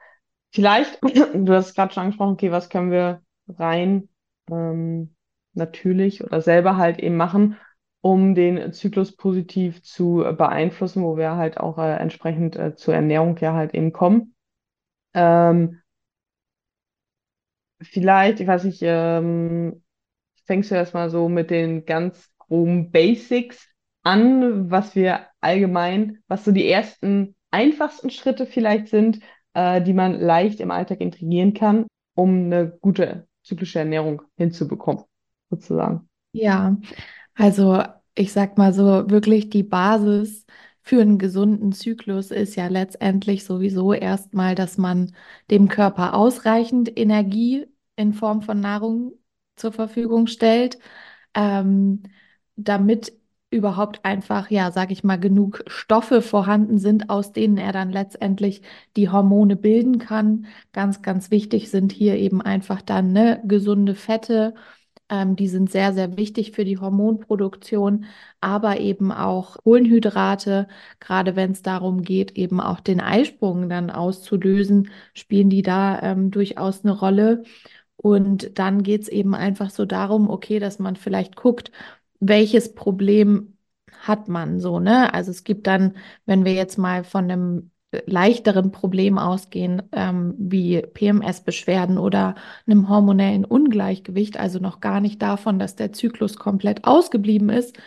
vielleicht, 0.53 0.99
du 1.35 1.53
hast 1.53 1.75
gerade 1.75 1.93
schon 1.93 2.03
angesprochen, 2.03 2.33
okay, 2.33 2.51
was 2.51 2.69
können 2.69 2.91
wir 2.91 3.23
rein 3.49 4.09
ähm, 4.51 5.15
natürlich 5.53 6.23
oder 6.23 6.41
selber 6.41 6.77
halt 6.77 6.99
eben 6.99 7.17
machen, 7.17 7.57
um 8.01 8.35
den 8.35 8.71
Zyklus 8.73 9.15
positiv 9.15 9.83
zu 9.83 10.23
beeinflussen, 10.37 11.03
wo 11.03 11.17
wir 11.17 11.35
halt 11.35 11.59
auch 11.59 11.77
äh, 11.77 11.95
entsprechend 11.97 12.55
äh, 12.55 12.75
zur 12.75 12.93
Ernährung 12.95 13.37
ja 13.37 13.53
halt 13.53 13.73
eben 13.73 13.91
kommen. 13.91 14.35
Ähm, 15.13 15.81
vielleicht, 17.81 18.39
ich 18.39 18.47
weiß 18.47 18.63
nicht, 18.65 18.79
ähm, 18.83 19.83
fängst 20.45 20.71
du 20.71 20.75
erstmal 20.75 21.09
so 21.09 21.29
mit 21.29 21.49
den 21.49 21.85
ganz 21.85 22.31
groben 22.37 22.91
Basics 22.91 23.67
an, 24.03 24.71
was 24.71 24.95
wir 24.95 25.27
allgemein, 25.41 26.19
was 26.27 26.45
so 26.45 26.51
die 26.51 26.69
ersten 26.69 27.35
einfachsten 27.51 28.09
Schritte 28.09 28.45
vielleicht 28.45 28.87
sind, 28.87 29.19
äh, 29.53 29.81
die 29.81 29.93
man 29.93 30.19
leicht 30.19 30.59
im 30.59 30.71
Alltag 30.71 31.01
integrieren 31.01 31.53
kann, 31.53 31.87
um 32.15 32.45
eine 32.45 32.77
gute 32.81 33.27
zyklische 33.43 33.79
Ernährung 33.79 34.21
hinzubekommen, 34.37 35.03
sozusagen. 35.49 36.09
Ja, 36.31 36.77
also 37.39 37.83
ich 38.15 38.33
sag 38.33 38.57
mal 38.57 38.73
so, 38.73 39.09
wirklich 39.09 39.49
die 39.49 39.63
Basis 39.63 40.45
für 40.81 41.01
einen 41.01 41.17
gesunden 41.19 41.71
Zyklus 41.71 42.31
ist 42.31 42.55
ja 42.55 42.67
letztendlich 42.67 43.45
sowieso 43.45 43.93
erstmal, 43.93 44.55
dass 44.55 44.77
man 44.77 45.13
dem 45.51 45.69
Körper 45.69 46.15
ausreichend 46.15 46.97
Energie 46.99 47.67
in 47.95 48.13
Form 48.13 48.41
von 48.41 48.59
Nahrung 48.59 49.13
zur 49.55 49.71
Verfügung 49.71 50.27
stellt, 50.27 50.79
ähm, 51.33 52.03
damit 52.55 53.13
überhaupt 53.51 54.05
einfach, 54.05 54.51
ja, 54.51 54.71
sag 54.71 54.91
ich 54.91 55.03
mal, 55.03 55.17
genug 55.19 55.63
Stoffe 55.67 56.21
vorhanden 56.21 56.77
sind, 56.77 57.09
aus 57.09 57.31
denen 57.33 57.57
er 57.57 57.71
dann 57.71 57.91
letztendlich 57.91 58.61
die 58.97 59.09
Hormone 59.09 59.55
bilden 59.55 59.99
kann. 59.99 60.47
Ganz, 60.73 61.01
ganz 61.01 61.31
wichtig 61.31 61.69
sind 61.71 61.91
hier 61.93 62.17
eben 62.17 62.41
einfach 62.41 62.81
dann 62.81 63.11
ne, 63.13 63.41
gesunde 63.45 63.95
Fette 63.95 64.53
ähm, 65.09 65.35
die 65.35 65.47
sind 65.47 65.71
sehr, 65.71 65.93
sehr 65.93 66.17
wichtig 66.17 66.51
für 66.51 66.65
die 66.65 66.77
Hormonproduktion, 66.77 68.05
aber 68.41 68.79
eben 68.79 69.11
auch 69.11 69.57
Kohlenhydrate, 69.63 70.67
gerade 70.99 71.35
wenn 71.35 71.51
es 71.51 71.61
darum 71.61 72.01
geht, 72.03 72.31
eben 72.37 72.59
auch 72.61 72.79
den 72.79 73.01
Eisprung 73.01 73.69
dann 73.69 73.89
auszulösen, 73.91 74.89
spielen 75.13 75.49
die 75.49 75.61
da 75.61 76.01
ähm, 76.01 76.31
durchaus 76.31 76.83
eine 76.83 76.93
Rolle. 76.97 77.43
Und 77.97 78.57
dann 78.59 78.83
geht 78.83 79.03
es 79.03 79.07
eben 79.09 79.35
einfach 79.35 79.69
so 79.71 79.85
darum, 79.85 80.29
okay, 80.29 80.59
dass 80.59 80.79
man 80.79 80.95
vielleicht 80.95 81.35
guckt, 81.35 81.71
welches 82.19 82.73
Problem 82.75 83.57
hat 83.99 84.27
man 84.29 84.59
so, 84.59 84.79
ne? 84.79 85.13
Also 85.13 85.31
es 85.31 85.43
gibt 85.43 85.67
dann, 85.67 85.97
wenn 86.25 86.45
wir 86.45 86.53
jetzt 86.53 86.77
mal 86.77 87.03
von 87.03 87.25
einem 87.29 87.71
leichteren 88.05 88.71
Problem 88.71 89.17
ausgehen, 89.17 89.81
ähm, 89.91 90.35
wie 90.37 90.81
PMS-Beschwerden 90.81 91.97
oder 91.97 92.35
einem 92.67 92.89
hormonellen 92.89 93.45
Ungleichgewicht, 93.45 94.37
also 94.37 94.59
noch 94.59 94.79
gar 94.79 95.01
nicht 95.01 95.21
davon, 95.21 95.59
dass 95.59 95.75
der 95.75 95.93
Zyklus 95.93 96.37
komplett 96.37 96.85
ausgeblieben 96.85 97.49
ist, 97.49 97.77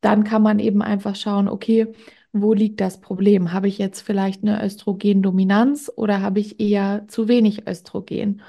dann 0.00 0.24
kann 0.24 0.42
man 0.42 0.58
eben 0.58 0.82
einfach 0.82 1.16
schauen, 1.16 1.48
okay, 1.48 1.88
wo 2.32 2.54
liegt 2.54 2.80
das 2.80 3.00
Problem? 3.00 3.52
Habe 3.52 3.68
ich 3.68 3.78
jetzt 3.78 4.00
vielleicht 4.00 4.42
eine 4.42 4.64
Östrogendominanz 4.64 5.92
oder 5.94 6.22
habe 6.22 6.40
ich 6.40 6.60
eher 6.60 7.06
zu 7.08 7.28
wenig 7.28 7.68
Östrogen? 7.68 8.42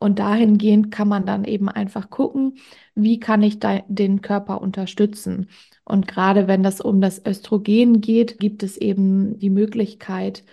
Und 0.00 0.18
dahingehend 0.18 0.90
kann 0.92 1.08
man 1.08 1.26
dann 1.26 1.44
eben 1.44 1.68
einfach 1.68 2.10
gucken, 2.10 2.58
wie 2.94 3.18
kann 3.20 3.42
ich 3.42 3.58
den 3.60 4.22
Körper 4.22 4.60
unterstützen. 4.60 5.48
Und 5.88 6.06
gerade 6.08 6.48
wenn 6.48 6.62
das 6.62 6.80
um 6.80 7.00
das 7.00 7.24
Östrogen 7.24 8.00
geht, 8.00 8.38
gibt 8.38 8.62
es 8.62 8.76
eben 8.76 9.38
die 9.38 9.50
Möglichkeit, 9.50 10.44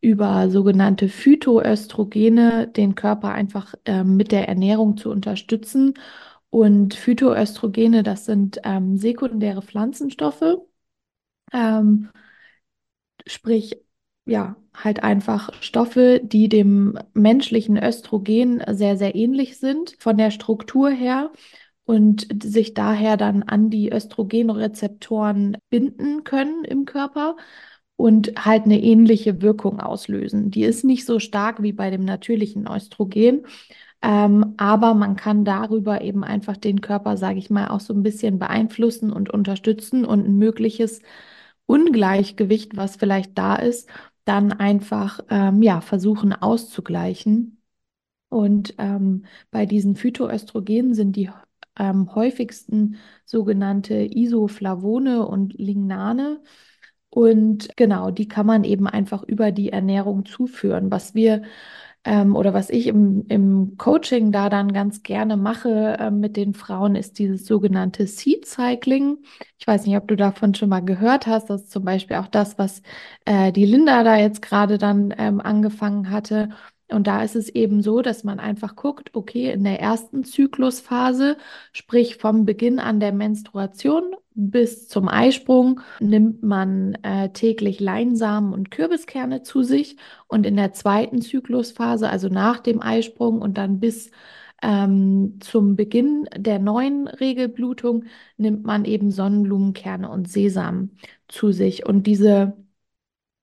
über 0.00 0.50
sogenannte 0.50 1.08
Phytoöstrogene 1.08 2.68
den 2.68 2.94
Körper 2.96 3.32
einfach 3.32 3.74
äh, 3.84 4.04
mit 4.04 4.32
der 4.32 4.48
Ernährung 4.48 4.96
zu 4.96 5.10
unterstützen. 5.10 5.94
Und 6.50 6.94
Phytoöstrogene, 6.94 8.02
das 8.02 8.26
sind 8.26 8.60
ähm, 8.64 8.98
sekundäre 8.98 9.62
Pflanzenstoffe, 9.62 10.58
ähm, 11.52 12.10
sprich 13.26 13.76
ja, 14.24 14.56
halt 14.74 15.02
einfach 15.02 15.52
Stoffe, 15.62 16.20
die 16.22 16.48
dem 16.48 16.98
menschlichen 17.14 17.76
Östrogen 17.76 18.62
sehr, 18.70 18.96
sehr 18.96 19.14
ähnlich 19.14 19.58
sind 19.58 19.96
von 19.98 20.16
der 20.16 20.30
Struktur 20.30 20.90
her 20.90 21.32
und 21.84 22.26
sich 22.42 22.74
daher 22.74 23.16
dann 23.16 23.42
an 23.42 23.70
die 23.70 23.90
Östrogenrezeptoren 23.92 25.56
binden 25.70 26.24
können 26.24 26.64
im 26.64 26.84
Körper 26.84 27.36
und 27.96 28.44
halt 28.44 28.64
eine 28.64 28.80
ähnliche 28.82 29.42
Wirkung 29.42 29.80
auslösen. 29.80 30.50
Die 30.50 30.64
ist 30.64 30.84
nicht 30.84 31.06
so 31.06 31.18
stark 31.18 31.62
wie 31.62 31.72
bei 31.72 31.90
dem 31.90 32.04
natürlichen 32.04 32.66
Östrogen, 32.68 33.46
ähm, 34.02 34.54
aber 34.58 34.94
man 34.94 35.16
kann 35.16 35.44
darüber 35.44 36.00
eben 36.02 36.24
einfach 36.24 36.56
den 36.56 36.80
Körper, 36.80 37.16
sage 37.16 37.38
ich 37.38 37.50
mal, 37.50 37.68
auch 37.68 37.80
so 37.80 37.94
ein 37.94 38.02
bisschen 38.02 38.38
beeinflussen 38.38 39.12
und 39.12 39.30
unterstützen 39.30 40.04
und 40.04 40.26
ein 40.26 40.38
mögliches 40.38 41.00
Ungleichgewicht, 41.66 42.76
was 42.76 42.96
vielleicht 42.96 43.38
da 43.38 43.56
ist, 43.56 43.88
dann 44.24 44.52
einfach 44.52 45.20
ähm, 45.30 45.62
ja, 45.62 45.80
versuchen 45.80 46.32
auszugleichen. 46.32 47.62
Und 48.28 48.74
ähm, 48.78 49.26
bei 49.50 49.66
diesen 49.66 49.96
Phytoöstrogenen 49.96 50.94
sind 50.94 51.16
die 51.16 51.30
ähm, 51.78 52.14
häufigsten 52.14 52.96
sogenannte 53.24 53.94
Isoflavone 53.94 55.26
und 55.26 55.54
Lignane. 55.54 56.40
Und 57.10 57.68
genau, 57.76 58.10
die 58.10 58.26
kann 58.28 58.46
man 58.46 58.64
eben 58.64 58.86
einfach 58.86 59.22
über 59.22 59.52
die 59.52 59.70
Ernährung 59.70 60.24
zuführen. 60.24 60.90
Was 60.90 61.14
wir 61.14 61.42
ähm, 62.04 62.34
oder 62.36 62.52
was 62.54 62.70
ich 62.70 62.86
im, 62.88 63.26
im 63.28 63.76
Coaching 63.78 64.32
da 64.32 64.48
dann 64.48 64.72
ganz 64.72 65.02
gerne 65.02 65.36
mache 65.36 65.96
äh, 66.00 66.10
mit 66.10 66.36
den 66.36 66.54
Frauen, 66.54 66.96
ist 66.96 67.18
dieses 67.18 67.46
sogenannte 67.46 68.06
Seed 68.06 68.46
Cycling. 68.46 69.18
Ich 69.58 69.66
weiß 69.66 69.86
nicht, 69.86 69.96
ob 69.96 70.08
du 70.08 70.16
davon 70.16 70.54
schon 70.54 70.68
mal 70.68 70.80
gehört 70.80 71.26
hast. 71.26 71.48
Das 71.50 71.62
ist 71.62 71.70
zum 71.72 71.84
Beispiel 71.84 72.16
auch 72.16 72.26
das, 72.28 72.58
was 72.58 72.82
äh, 73.24 73.52
die 73.52 73.66
Linda 73.66 74.02
da 74.04 74.16
jetzt 74.16 74.42
gerade 74.42 74.78
dann 74.78 75.14
ähm, 75.18 75.40
angefangen 75.40 76.10
hatte. 76.10 76.48
Und 76.92 77.06
da 77.06 77.22
ist 77.22 77.36
es 77.36 77.48
eben 77.48 77.82
so, 77.82 78.02
dass 78.02 78.24
man 78.24 78.40
einfach 78.40 78.76
guckt, 78.76 79.10
okay, 79.14 79.50
in 79.52 79.64
der 79.64 79.80
ersten 79.80 80.24
Zyklusphase, 80.24 81.36
sprich 81.72 82.16
vom 82.16 82.44
Beginn 82.44 82.78
an 82.78 83.00
der 83.00 83.12
Menstruation 83.12 84.14
bis 84.34 84.88
zum 84.88 85.08
Eisprung, 85.08 85.80
nimmt 86.00 86.42
man 86.42 86.94
äh, 87.02 87.30
täglich 87.30 87.80
Leinsamen 87.80 88.52
und 88.52 88.70
Kürbiskerne 88.70 89.42
zu 89.42 89.62
sich. 89.62 89.96
Und 90.28 90.46
in 90.46 90.56
der 90.56 90.72
zweiten 90.72 91.20
Zyklusphase, 91.20 92.08
also 92.08 92.28
nach 92.28 92.60
dem 92.60 92.80
Eisprung 92.82 93.40
und 93.42 93.58
dann 93.58 93.80
bis 93.80 94.10
ähm, 94.62 95.38
zum 95.40 95.76
Beginn 95.76 96.28
der 96.36 96.58
neuen 96.58 97.08
Regelblutung, 97.08 98.04
nimmt 98.36 98.64
man 98.64 98.84
eben 98.84 99.10
Sonnenblumenkerne 99.10 100.08
und 100.08 100.28
Sesam 100.28 100.90
zu 101.28 101.52
sich. 101.52 101.84
Und 101.86 102.06
diese 102.06 102.56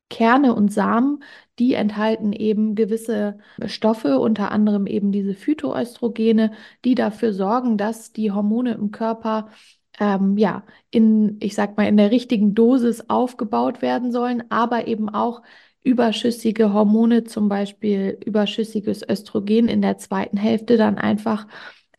Kerne 0.10 0.56
und 0.56 0.74
Samen, 0.74 1.24
die 1.60 1.74
enthalten 1.74 2.34
eben 2.34 2.76
gewisse 2.76 3.38
Stoffe, 3.66 4.20
unter 4.20 4.52
anderem 4.52 4.88
eben 4.88 5.12
diese 5.12 5.34
Phytoöstrogene, 5.36 6.54
die 6.86 6.96
dafür 6.96 7.34
sorgen, 7.34 7.78
dass 7.78 8.14
die 8.14 8.32
Hormone 8.32 8.74
im 8.74 8.92
Körper 8.92 9.50
ähm, 10.00 10.38
ja 10.38 10.64
in, 10.90 11.38
ich 11.42 11.56
sag 11.56 11.78
mal, 11.78 11.88
in 11.88 11.98
der 11.98 12.12
richtigen 12.12 12.56
Dosis 12.56 13.10
aufgebaut 13.10 13.82
werden 13.82 14.12
sollen, 14.12 14.44
aber 14.50 14.88
eben 14.88 15.10
auch 15.10 15.42
überschüssige 15.84 16.74
Hormone, 16.74 17.24
zum 17.24 17.50
Beispiel 17.50 18.18
überschüssiges 18.26 19.08
Östrogen 19.08 19.68
in 19.68 19.82
der 19.82 19.98
zweiten 19.98 20.38
Hälfte 20.38 20.78
dann 20.78 20.98
einfach 20.98 21.48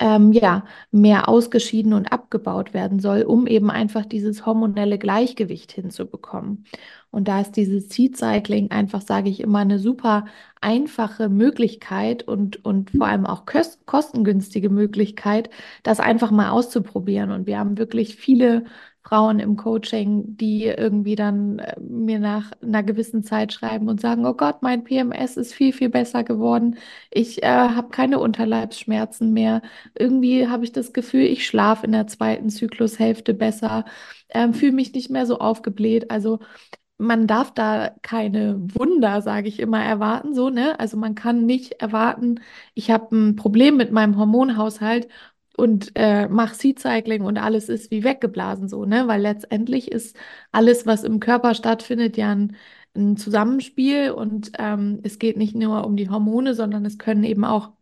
ähm, 0.01 0.33
ja, 0.33 0.65
mehr 0.91 1.29
ausgeschieden 1.29 1.93
und 1.93 2.11
abgebaut 2.11 2.73
werden 2.75 3.01
soll, 3.01 3.23
um 3.23 3.47
eben 3.47 3.71
einfach 3.71 4.07
dieses 4.07 4.47
hormonelle 4.47 4.99
Gleichgewicht 4.99 5.73
hinzubekommen. 5.73 6.65
Und 7.11 7.29
da 7.29 7.41
ist 7.41 7.53
dieses 7.53 7.91
Seed 7.91 8.17
Cycling 8.17 8.71
einfach, 8.71 9.03
sage 9.03 9.29
ich 9.29 9.41
immer, 9.41 9.59
eine 9.59 9.79
super 9.79 10.25
einfache 10.61 11.29
Möglichkeit 11.29 12.23
und, 12.23 12.65
und 12.65 12.93
vor 12.93 13.09
allem 13.09 13.27
auch 13.27 13.45
kostengünstige 13.87 14.71
Möglichkeit, 14.71 15.51
das 15.83 16.01
einfach 16.01 16.31
mal 16.31 16.51
auszuprobieren. 16.51 17.31
Und 17.31 17.47
wir 17.47 17.59
haben 17.59 17.77
wirklich 17.79 18.17
viele 18.17 18.65
Frauen 19.03 19.41
im 19.41 19.57
Coaching, 19.57 20.37
die 20.37 20.65
irgendwie 20.67 21.17
dann 21.17 21.59
äh, 21.59 21.81
mir 21.81 22.19
nach 22.19 22.53
einer 22.63 22.83
gewissen 22.83 23.23
Zeit 23.25 23.53
schreiben 23.53 23.89
und 23.89 24.01
sagen, 24.01 24.27
oh 24.27 24.35
Gott, 24.35 24.63
mein 24.63 24.85
PMS 24.85 25.37
ist 25.37 25.55
viel, 25.55 25.73
viel 25.73 25.89
besser 25.89 26.23
geworden. 26.25 26.77
Ich 27.11 27.43
äh, 27.43 27.47
habe 27.49 27.89
keine 27.91 28.19
Unterleibsschmerzen 28.21 29.33
mehr. 29.33 29.63
Irgendwie 29.99 30.49
habe 30.49 30.65
ich 30.65 30.73
das 30.73 30.93
Gefühl, 30.93 31.23
ich 31.23 31.47
schlafe 31.47 31.87
in 31.87 31.93
der 31.93 32.07
zweiten 32.07 32.51
Zyklushälfte 32.51 33.35
besser, 33.35 33.85
äh, 34.29 34.53
fühle 34.53 34.73
mich 34.73 34.93
nicht 34.93 35.11
mehr 35.11 35.27
so 35.27 35.39
aufgebläht. 35.39 36.11
Also 36.11 36.41
man 36.99 37.27
darf 37.27 37.53
da 37.55 37.91
keine 38.03 38.59
Wunder, 38.75 39.23
sage 39.23 39.49
ich 39.49 39.59
immer, 39.61 39.83
erwarten, 39.83 40.35
so, 40.35 40.51
ne? 40.51 40.79
Also 40.79 40.97
man 40.99 41.15
kann 41.15 41.47
nicht 41.47 41.73
erwarten, 41.81 42.41
ich 42.75 42.91
habe 42.91 43.17
ein 43.17 43.37
Problem 43.37 43.77
mit 43.79 43.91
meinem 43.91 44.19
Hormonhaushalt 44.19 45.09
und 45.61 45.93
äh, 45.95 46.29
mach 46.29 46.55
Seed 46.55 46.81
Cycling 46.81 47.23
und 47.23 47.39
alles 47.39 47.69
ist 47.69 47.91
wie 47.91 48.05
weggeblasen, 48.05 48.69
so, 48.69 48.85
ne? 48.87 49.09
Weil 49.09 49.21
letztendlich 49.23 49.91
ist 49.93 50.17
alles, 50.53 50.87
was 50.87 51.05
im 51.05 51.21
Körper 51.21 51.55
stattfindet, 51.55 52.17
ja 52.17 52.33
ein, 52.33 52.57
ein 52.97 53.17
Zusammenspiel 53.17 54.11
und 54.13 54.53
ähm, 54.59 55.01
es 55.05 55.19
geht 55.19 55.37
nicht 55.37 55.55
nur 55.55 55.85
um 55.87 55.97
die 55.97 56.11
Hormone, 56.11 56.55
sondern 56.55 56.85
es 56.87 56.99
können 56.99 57.25
eben 57.25 57.45
auch 57.45 57.73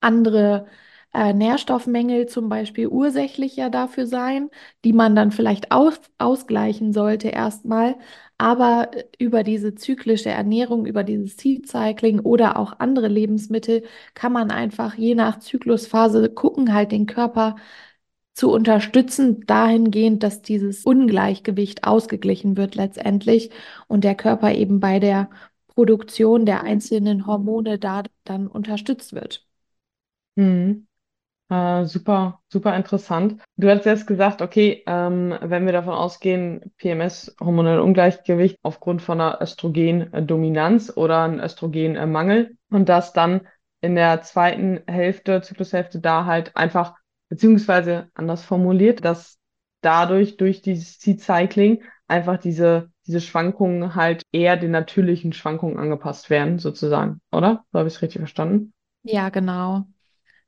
andere 0.00 0.66
äh, 1.14 1.32
Nährstoffmängel 1.32 2.26
zum 2.26 2.48
Beispiel 2.48 2.88
ursächlich 2.88 3.56
ja 3.56 3.68
dafür 3.68 4.06
sein, 4.06 4.50
die 4.84 4.92
man 4.92 5.14
dann 5.14 5.30
vielleicht 5.32 5.70
aus, 5.72 6.00
ausgleichen 6.18 6.92
sollte 6.92 7.28
erstmal. 7.28 7.96
Aber 8.42 8.90
äh, 8.92 9.04
über 9.18 9.44
diese 9.44 9.76
zyklische 9.76 10.30
Ernährung, 10.30 10.84
über 10.86 11.04
dieses 11.04 11.36
Seed 11.36 11.68
Cycling 11.68 12.18
oder 12.20 12.56
auch 12.58 12.74
andere 12.80 13.06
Lebensmittel 13.08 13.84
kann 14.14 14.32
man 14.32 14.50
einfach 14.50 14.94
je 14.96 15.14
nach 15.14 15.38
Zyklusphase 15.38 16.28
gucken, 16.28 16.74
halt 16.74 16.90
den 16.92 17.06
Körper 17.06 17.54
zu 18.34 18.50
unterstützen, 18.50 19.42
dahingehend, 19.46 20.22
dass 20.24 20.42
dieses 20.42 20.84
Ungleichgewicht 20.84 21.84
ausgeglichen 21.84 22.56
wird 22.56 22.74
letztendlich 22.74 23.50
und 23.88 24.02
der 24.04 24.16
Körper 24.16 24.52
eben 24.52 24.80
bei 24.80 24.98
der 24.98 25.30
Produktion 25.68 26.44
der 26.46 26.64
einzelnen 26.64 27.26
Hormone 27.26 27.78
da 27.78 28.02
dann 28.24 28.48
unterstützt 28.48 29.12
wird. 29.12 29.46
Mhm. 30.36 30.86
Äh, 31.52 31.84
super, 31.84 32.40
super 32.48 32.74
interessant. 32.74 33.42
Du 33.58 33.68
hast 33.68 33.84
jetzt 33.84 34.06
gesagt, 34.06 34.40
okay, 34.40 34.82
ähm, 34.86 35.36
wenn 35.42 35.66
wir 35.66 35.72
davon 35.74 35.92
ausgehen, 35.92 36.72
PMS, 36.78 37.36
hormonelle 37.40 37.82
Ungleichgewicht 37.82 38.56
aufgrund 38.62 39.02
von 39.02 39.20
einer 39.20 39.42
Östrogendominanz 39.42 40.96
oder 40.96 41.24
einem 41.24 41.40
Östrogenmangel 41.40 42.56
und 42.70 42.88
dass 42.88 43.12
dann 43.12 43.46
in 43.82 43.96
der 43.96 44.22
zweiten 44.22 44.80
Hälfte, 44.86 45.42
Zyklushälfte 45.42 46.00
da 46.00 46.24
halt 46.24 46.56
einfach, 46.56 46.94
beziehungsweise 47.28 48.08
anders 48.14 48.42
formuliert, 48.42 49.04
dass 49.04 49.36
dadurch, 49.82 50.38
durch 50.38 50.62
dieses 50.62 51.00
Seed-Cycling 51.00 51.82
einfach 52.08 52.38
diese, 52.38 52.90
diese 53.06 53.20
Schwankungen 53.20 53.94
halt 53.94 54.22
eher 54.32 54.56
den 54.56 54.70
natürlichen 54.70 55.34
Schwankungen 55.34 55.78
angepasst 55.78 56.30
werden, 56.30 56.58
sozusagen, 56.58 57.20
oder? 57.30 57.66
So 57.72 57.78
habe 57.78 57.88
ich 57.88 57.96
es 57.96 58.00
richtig 58.00 58.20
verstanden? 58.20 58.72
Ja, 59.02 59.28
genau. 59.28 59.84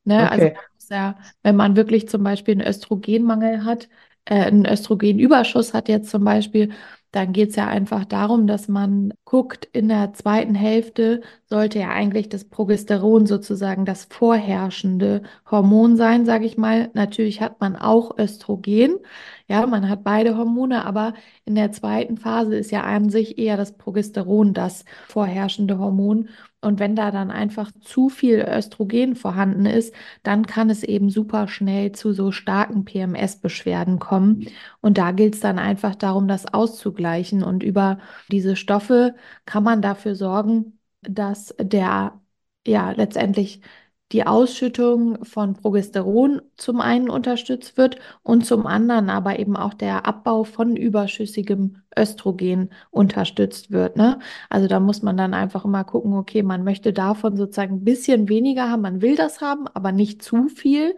Ne? 0.04 0.30
Also 0.30 0.46
Okay. 0.46 0.56
Ja, 0.90 1.16
wenn 1.42 1.56
man 1.56 1.76
wirklich 1.76 2.08
zum 2.08 2.22
Beispiel 2.22 2.52
einen 2.54 2.66
Östrogenmangel 2.68 3.64
hat, 3.64 3.88
äh, 4.24 4.34
einen 4.44 4.66
Östrogenüberschuss 4.66 5.74
hat 5.74 5.88
jetzt 5.88 6.10
zum 6.10 6.24
Beispiel, 6.24 6.72
dann 7.12 7.32
geht 7.32 7.50
es 7.50 7.56
ja 7.56 7.68
einfach 7.68 8.04
darum, 8.04 8.46
dass 8.46 8.68
man 8.68 9.12
guckt, 9.24 9.66
in 9.72 9.88
der 9.88 10.12
zweiten 10.14 10.54
Hälfte 10.54 11.22
sollte 11.54 11.78
ja 11.78 11.90
eigentlich 11.90 12.28
das 12.28 12.44
Progesteron 12.44 13.26
sozusagen 13.26 13.84
das 13.84 14.06
vorherrschende 14.10 15.22
Hormon 15.48 15.96
sein, 15.96 16.26
sage 16.26 16.46
ich 16.46 16.58
mal. 16.58 16.90
Natürlich 16.94 17.40
hat 17.40 17.60
man 17.60 17.76
auch 17.76 18.18
Östrogen, 18.18 18.96
ja, 19.46 19.64
man 19.66 19.88
hat 19.88 20.02
beide 20.02 20.36
Hormone, 20.36 20.84
aber 20.84 21.14
in 21.44 21.54
der 21.54 21.70
zweiten 21.70 22.16
Phase 22.16 22.56
ist 22.56 22.72
ja 22.72 22.82
an 22.82 23.08
sich 23.10 23.38
eher 23.38 23.56
das 23.56 23.76
Progesteron 23.76 24.52
das 24.52 24.84
vorherrschende 25.06 25.78
Hormon. 25.78 26.28
Und 26.60 26.80
wenn 26.80 26.96
da 26.96 27.10
dann 27.12 27.30
einfach 27.30 27.70
zu 27.82 28.08
viel 28.08 28.40
Östrogen 28.40 29.14
vorhanden 29.14 29.66
ist, 29.66 29.94
dann 30.22 30.46
kann 30.46 30.70
es 30.70 30.82
eben 30.82 31.08
super 31.10 31.46
schnell 31.46 31.92
zu 31.92 32.12
so 32.12 32.32
starken 32.32 32.84
PMS-Beschwerden 32.84 34.00
kommen. 34.00 34.48
Und 34.80 34.98
da 34.98 35.12
gilt 35.12 35.34
es 35.34 35.40
dann 35.40 35.58
einfach 35.60 35.94
darum, 35.94 36.26
das 36.26 36.52
auszugleichen. 36.52 37.42
Und 37.44 37.62
über 37.62 37.98
diese 38.32 38.56
Stoffe 38.56 39.14
kann 39.44 39.62
man 39.62 39.82
dafür 39.82 40.14
sorgen, 40.16 40.78
dass 41.10 41.54
der 41.60 42.20
ja 42.66 42.90
letztendlich 42.92 43.60
die 44.12 44.26
Ausschüttung 44.26 45.24
von 45.24 45.54
Progesteron 45.54 46.42
zum 46.56 46.80
einen 46.80 47.08
unterstützt 47.10 47.76
wird 47.76 47.98
und 48.22 48.46
zum 48.46 48.66
anderen 48.66 49.10
aber 49.10 49.38
eben 49.38 49.56
auch 49.56 49.74
der 49.74 50.06
Abbau 50.06 50.44
von 50.44 50.76
überschüssigem 50.76 51.82
Östrogen 51.98 52.70
unterstützt 52.90 53.70
wird. 53.72 53.96
Ne? 53.96 54.18
Also 54.50 54.68
da 54.68 54.78
muss 54.78 55.02
man 55.02 55.16
dann 55.16 55.34
einfach 55.34 55.64
immer 55.64 55.84
gucken, 55.84 56.12
okay, 56.14 56.42
man 56.42 56.64
möchte 56.64 56.92
davon 56.92 57.36
sozusagen 57.36 57.76
ein 57.76 57.84
bisschen 57.84 58.28
weniger 58.28 58.70
haben, 58.70 58.82
man 58.82 59.02
will 59.02 59.16
das 59.16 59.40
haben, 59.40 59.66
aber 59.68 59.90
nicht 59.90 60.22
zu 60.22 60.48
viel 60.48 60.94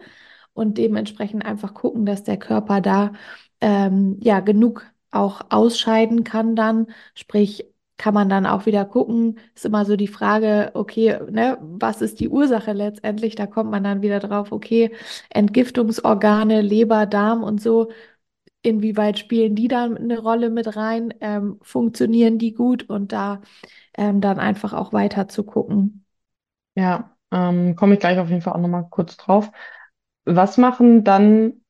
und 0.53 0.77
dementsprechend 0.77 1.45
einfach 1.45 1.73
gucken, 1.73 2.05
dass 2.05 2.23
der 2.23 2.37
Körper 2.37 2.81
da 2.81 3.13
ähm, 3.61 4.17
ja 4.21 4.39
genug 4.41 4.85
auch 5.11 5.41
ausscheiden 5.49 6.23
kann 6.23 6.55
dann, 6.55 6.87
sprich 7.15 7.65
kann 7.97 8.13
man 8.13 8.29
dann 8.29 8.45
auch 8.45 8.65
wieder 8.65 8.85
gucken, 8.85 9.39
ist 9.55 9.65
immer 9.65 9.85
so 9.85 9.95
die 9.95 10.07
Frage, 10.07 10.71
okay, 10.75 11.19
ne, 11.31 11.57
was 11.61 12.01
ist 12.01 12.19
die 12.19 12.29
Ursache 12.29 12.73
letztendlich? 12.73 13.35
Da 13.35 13.47
kommt 13.47 13.71
man 13.71 13.83
dann 13.83 14.01
wieder 14.01 14.19
drauf, 14.19 14.51
okay, 14.51 14.91
Entgiftungsorgane, 15.29 16.61
Leber, 16.61 17.05
Darm 17.07 17.43
und 17.43 17.61
so, 17.61 17.89
inwieweit 18.61 19.19
spielen 19.19 19.55
die 19.55 19.67
dann 19.67 19.97
eine 19.97 20.19
Rolle 20.19 20.49
mit 20.49 20.75
rein? 20.75 21.13
Ähm, 21.21 21.59
funktionieren 21.63 22.37
die 22.39 22.53
gut 22.53 22.89
und 22.89 23.11
da 23.13 23.41
ähm, 23.97 24.21
dann 24.21 24.39
einfach 24.39 24.73
auch 24.73 24.93
weiter 24.93 25.27
zu 25.29 25.43
gucken. 25.45 26.05
Ja, 26.75 27.15
ähm, 27.31 27.75
komme 27.75 27.95
ich 27.95 27.99
gleich 27.99 28.19
auf 28.19 28.29
jeden 28.29 28.41
Fall 28.41 28.53
auch 28.53 28.59
nochmal 28.59 28.87
kurz 28.89 29.17
drauf. 29.17 29.51
Was 30.25 30.57
machen 30.57 31.03
dann 31.03 31.63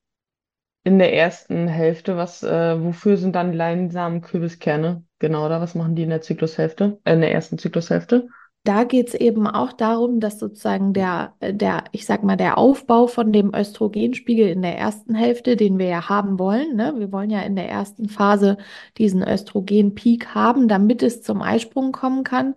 in 0.86 1.00
der 1.00 1.15
ersten 1.15 1.67
Hälfte, 1.69 2.17
was, 2.17 2.43
äh, 2.43 2.84
wofür 2.84 3.17
sind 3.17 3.36
dann 3.36 3.53
leinsamen 3.53 4.22
Kürbiskerne? 4.22 5.07
Genau, 5.20 5.46
oder 5.46 5.62
was 5.62 5.76
machen 5.76 5.96
die 5.96 6.04
in 6.04 6.10
der 6.10 6.22
Zyklushälfte, 6.22 7.00
äh, 7.04 7.14
in 7.14 7.22
der 7.22 7.32
ersten 7.32 7.58
Zyklushälfte? 7.58 8.28
Da 8.64 8.84
geht 8.84 9.08
es 9.08 9.14
eben 9.16 9.48
auch 9.48 9.72
darum, 9.72 10.20
dass 10.20 10.40
sozusagen 10.40 10.92
der, 10.92 11.34
der, 11.42 11.86
ich 11.94 12.06
sag 12.06 12.24
mal, 12.24 12.36
der 12.36 12.58
Aufbau 12.58 13.08
von 13.08 13.32
dem 13.32 13.54
Östrogenspiegel 13.54 14.50
in 14.50 14.62
der 14.62 14.78
ersten 14.78 15.16
Hälfte, 15.16 15.56
den 15.56 15.80
wir 15.80 15.86
ja 15.86 16.10
haben 16.10 16.38
wollen, 16.38 16.76
ne? 16.76 16.94
wir 16.98 17.14
wollen 17.14 17.30
ja 17.30 17.40
in 17.42 17.56
der 17.56 17.70
ersten 17.70 18.10
Phase 18.10 18.58
diesen 18.98 19.24
Östrogenpeak 19.24 20.36
haben, 20.36 20.68
damit 20.68 21.02
es 21.02 21.22
zum 21.22 21.42
Eisprung 21.42 21.94
kommen 21.94 22.26
kann. 22.26 22.56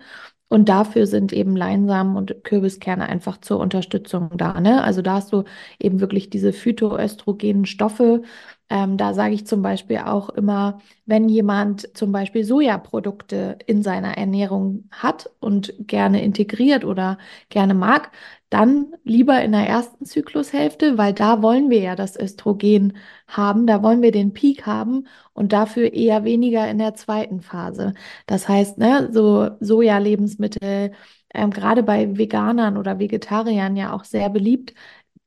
Und 0.49 0.69
dafür 0.69 1.07
sind 1.07 1.33
eben 1.33 1.55
Leinsamen 1.55 2.17
und 2.17 2.43
Kürbiskerne 2.43 3.09
einfach 3.09 3.39
zur 3.39 3.61
Unterstützung 3.61 4.31
da. 4.37 4.61
Ne? 4.61 4.83
Also 4.83 5.03
da 5.03 5.15
hast 5.15 5.33
du 5.33 5.45
eben 5.79 6.01
wirklich 6.01 6.29
diese 6.29 6.53
phytoöstrogenen 6.53 7.67
Stoffe, 7.67 8.23
ähm, 8.71 8.97
da 8.97 9.15
sage 9.15 9.35
ich 9.35 9.47
zum 9.47 9.63
Beispiel 9.63 9.99
auch 9.99 10.31
immer, 10.31 10.81
wenn 11.05 11.29
jemand 11.29 11.97
zum 11.97 12.13
Beispiel 12.13 12.45
Sojaprodukte 12.45 13.59
in 13.67 13.83
seiner 13.83 14.17
Ernährung 14.17 14.89
hat 14.93 15.29
und 15.41 15.75
gerne 15.81 16.23
integriert 16.23 16.85
oder 16.85 17.19
gerne 17.49 17.75
mag, 17.75 18.13
dann 18.49 18.95
lieber 19.05 19.43
in 19.43 19.53
der 19.53 19.67
ersten 19.69 20.05
Zyklushälfte, 20.07 20.99
weil 20.99 21.13
da 21.15 21.43
wollen 21.43 21.71
wir 21.71 21.81
ja 21.81 21.97
das 21.97 22.17
Östrogen 22.19 22.97
haben, 23.29 23.67
da 23.67 23.83
wollen 23.83 24.03
wir 24.03 24.13
den 24.13 24.33
Peak 24.33 24.67
haben 24.67 25.07
und 25.35 25.53
dafür 25.53 25.93
eher 25.93 26.25
weniger 26.25 26.69
in 26.69 26.79
der 26.79 26.95
zweiten 26.95 27.41
Phase. 27.41 27.95
Das 28.27 28.49
heißt, 28.49 28.79
ne, 28.79 29.09
so 29.13 29.51
Soja-Lebensmittel, 29.61 30.93
ähm, 31.33 31.51
gerade 31.51 31.83
bei 31.83 32.17
Veganern 32.19 32.77
oder 32.77 32.99
Vegetariern 32.99 33.77
ja 33.77 33.93
auch 33.93 34.05
sehr 34.05 34.29
beliebt, 34.31 34.75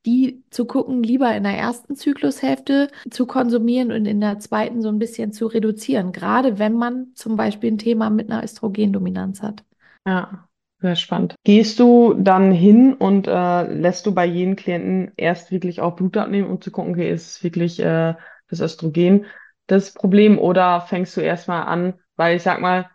die 0.05 0.43
zu 0.49 0.65
gucken, 0.65 1.03
lieber 1.03 1.35
in 1.35 1.43
der 1.43 1.57
ersten 1.57 1.95
Zyklushälfte 1.95 2.89
zu 3.09 3.25
konsumieren 3.25 3.91
und 3.91 4.05
in 4.05 4.19
der 4.19 4.39
zweiten 4.39 4.81
so 4.81 4.89
ein 4.89 4.99
bisschen 4.99 5.31
zu 5.31 5.47
reduzieren, 5.47 6.11
gerade 6.11 6.59
wenn 6.59 6.73
man 6.73 7.07
zum 7.15 7.35
Beispiel 7.35 7.71
ein 7.71 7.77
Thema 7.77 8.09
mit 8.09 8.29
einer 8.29 8.43
Östrogendominanz 8.43 9.41
hat. 9.41 9.63
Ja, 10.05 10.47
sehr 10.81 10.95
spannend. 10.95 11.35
Gehst 11.45 11.79
du 11.79 12.13
dann 12.13 12.51
hin 12.51 12.93
und 12.93 13.27
äh, 13.27 13.73
lässt 13.73 14.05
du 14.05 14.13
bei 14.13 14.25
jedem 14.25 14.55
Klienten 14.55 15.11
erst 15.15 15.51
wirklich 15.51 15.79
auch 15.79 15.95
Blut 15.95 16.17
abnehmen, 16.17 16.49
um 16.49 16.59
zu 16.59 16.71
gucken, 16.71 16.93
okay, 16.93 17.11
ist 17.11 17.43
wirklich 17.43 17.79
äh, 17.79 18.15
das 18.49 18.59
Östrogen 18.59 19.25
das 19.67 19.93
Problem 19.93 20.39
oder 20.39 20.81
fängst 20.81 21.15
du 21.15 21.21
erstmal 21.21 21.63
an, 21.63 21.93
weil 22.15 22.35
ich 22.35 22.43
sag 22.43 22.59
mal, 22.59 22.89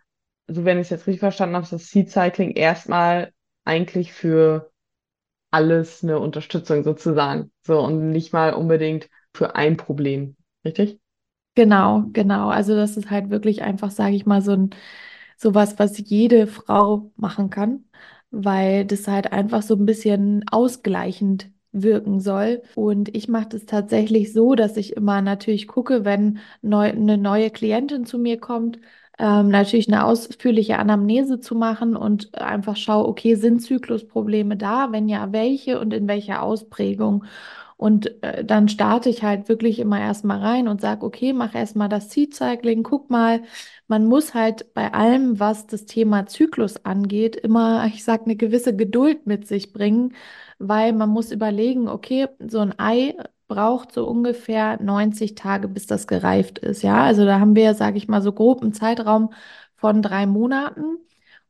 so 0.47 0.65
wenn 0.65 0.77
ich 0.77 0.83
es 0.85 0.89
jetzt 0.91 1.07
richtig 1.07 1.19
verstanden 1.19 1.55
habe, 1.55 1.63
ist 1.63 1.73
das 1.73 1.89
Seed 1.89 2.11
Cycling 2.11 2.51
erstmal 2.51 3.33
eigentlich 3.65 4.13
für 4.13 4.68
alles 5.51 6.03
eine 6.03 6.19
Unterstützung 6.19 6.83
sozusagen. 6.83 7.51
So 7.65 7.79
und 7.81 8.09
nicht 8.11 8.33
mal 8.33 8.53
unbedingt 8.53 9.09
für 9.33 9.55
ein 9.55 9.77
Problem. 9.77 10.35
Richtig? 10.65 10.99
Genau, 11.55 12.03
genau. 12.13 12.49
Also 12.49 12.75
das 12.75 12.95
ist 12.95 13.09
halt 13.09 13.29
wirklich 13.29 13.61
einfach, 13.63 13.91
sage 13.91 14.15
ich 14.15 14.25
mal, 14.25 14.41
so 14.41 14.51
ein 14.53 14.69
sowas, 15.37 15.77
was 15.79 15.97
jede 15.99 16.47
Frau 16.47 17.11
machen 17.15 17.49
kann, 17.49 17.85
weil 18.31 18.85
das 18.85 19.07
halt 19.07 19.31
einfach 19.31 19.61
so 19.61 19.75
ein 19.75 19.85
bisschen 19.85 20.45
ausgleichend 20.51 21.51
wirken 21.71 22.19
soll. 22.21 22.61
Und 22.75 23.15
ich 23.15 23.27
mache 23.27 23.49
das 23.49 23.65
tatsächlich 23.65 24.31
so, 24.33 24.55
dass 24.55 24.77
ich 24.77 24.93
immer 24.95 25.21
natürlich 25.21 25.67
gucke, 25.67 26.05
wenn 26.05 26.39
neu, 26.61 26.89
eine 26.89 27.17
neue 27.17 27.51
Klientin 27.51 28.05
zu 28.05 28.19
mir 28.19 28.39
kommt, 28.39 28.79
ähm, 29.19 29.49
natürlich 29.49 29.87
eine 29.89 30.05
ausführliche 30.05 30.79
Anamnese 30.79 31.39
zu 31.39 31.55
machen 31.55 31.95
und 31.95 32.33
einfach 32.35 32.75
schaue, 32.77 33.07
okay, 33.07 33.35
sind 33.35 33.61
Zyklusprobleme 33.61 34.57
da? 34.57 34.91
Wenn 34.91 35.09
ja, 35.09 35.31
welche 35.33 35.79
und 35.79 35.93
in 35.93 36.07
welcher 36.07 36.41
Ausprägung? 36.43 37.25
Und 37.77 38.21
äh, 38.23 38.43
dann 38.43 38.67
starte 38.67 39.09
ich 39.09 39.23
halt 39.23 39.47
wirklich 39.49 39.79
immer 39.79 39.99
erstmal 39.99 40.39
rein 40.41 40.67
und 40.67 40.81
sage, 40.81 41.05
okay, 41.05 41.31
mach 41.33 41.55
erstmal 41.55 41.87
das 41.89 42.11
Seed 42.11 42.35
Cycling, 42.35 42.83
guck 42.83 43.09
mal. 43.09 43.41
Man 43.87 44.05
muss 44.05 44.33
halt 44.33 44.73
bei 44.73 44.93
allem, 44.93 45.39
was 45.39 45.65
das 45.67 45.85
Thema 45.85 46.25
Zyklus 46.27 46.85
angeht, 46.85 47.35
immer, 47.37 47.85
ich 47.87 48.03
sag, 48.03 48.23
eine 48.23 48.35
gewisse 48.35 48.75
Geduld 48.75 49.25
mit 49.27 49.47
sich 49.47 49.71
bringen, 49.73 50.13
weil 50.59 50.93
man 50.93 51.09
muss 51.09 51.31
überlegen, 51.31 51.87
okay, 51.87 52.27
so 52.47 52.59
ein 52.59 52.73
Ei 52.77 53.15
braucht 53.49 53.91
so 53.93 54.07
ungefähr 54.07 54.81
90 54.81 55.35
Tage, 55.35 55.67
bis 55.67 55.87
das 55.87 56.07
gereift 56.07 56.59
ist. 56.59 56.83
Ja, 56.83 57.03
also 57.03 57.25
da 57.25 57.39
haben 57.41 57.55
wir, 57.55 57.73
sage 57.75 57.97
ich 57.97 58.07
mal, 58.07 58.21
so 58.21 58.31
grob 58.33 58.61
einen 58.63 58.73
Zeitraum 58.73 59.33
von 59.75 60.01
drei 60.03 60.27
Monaten. 60.27 60.99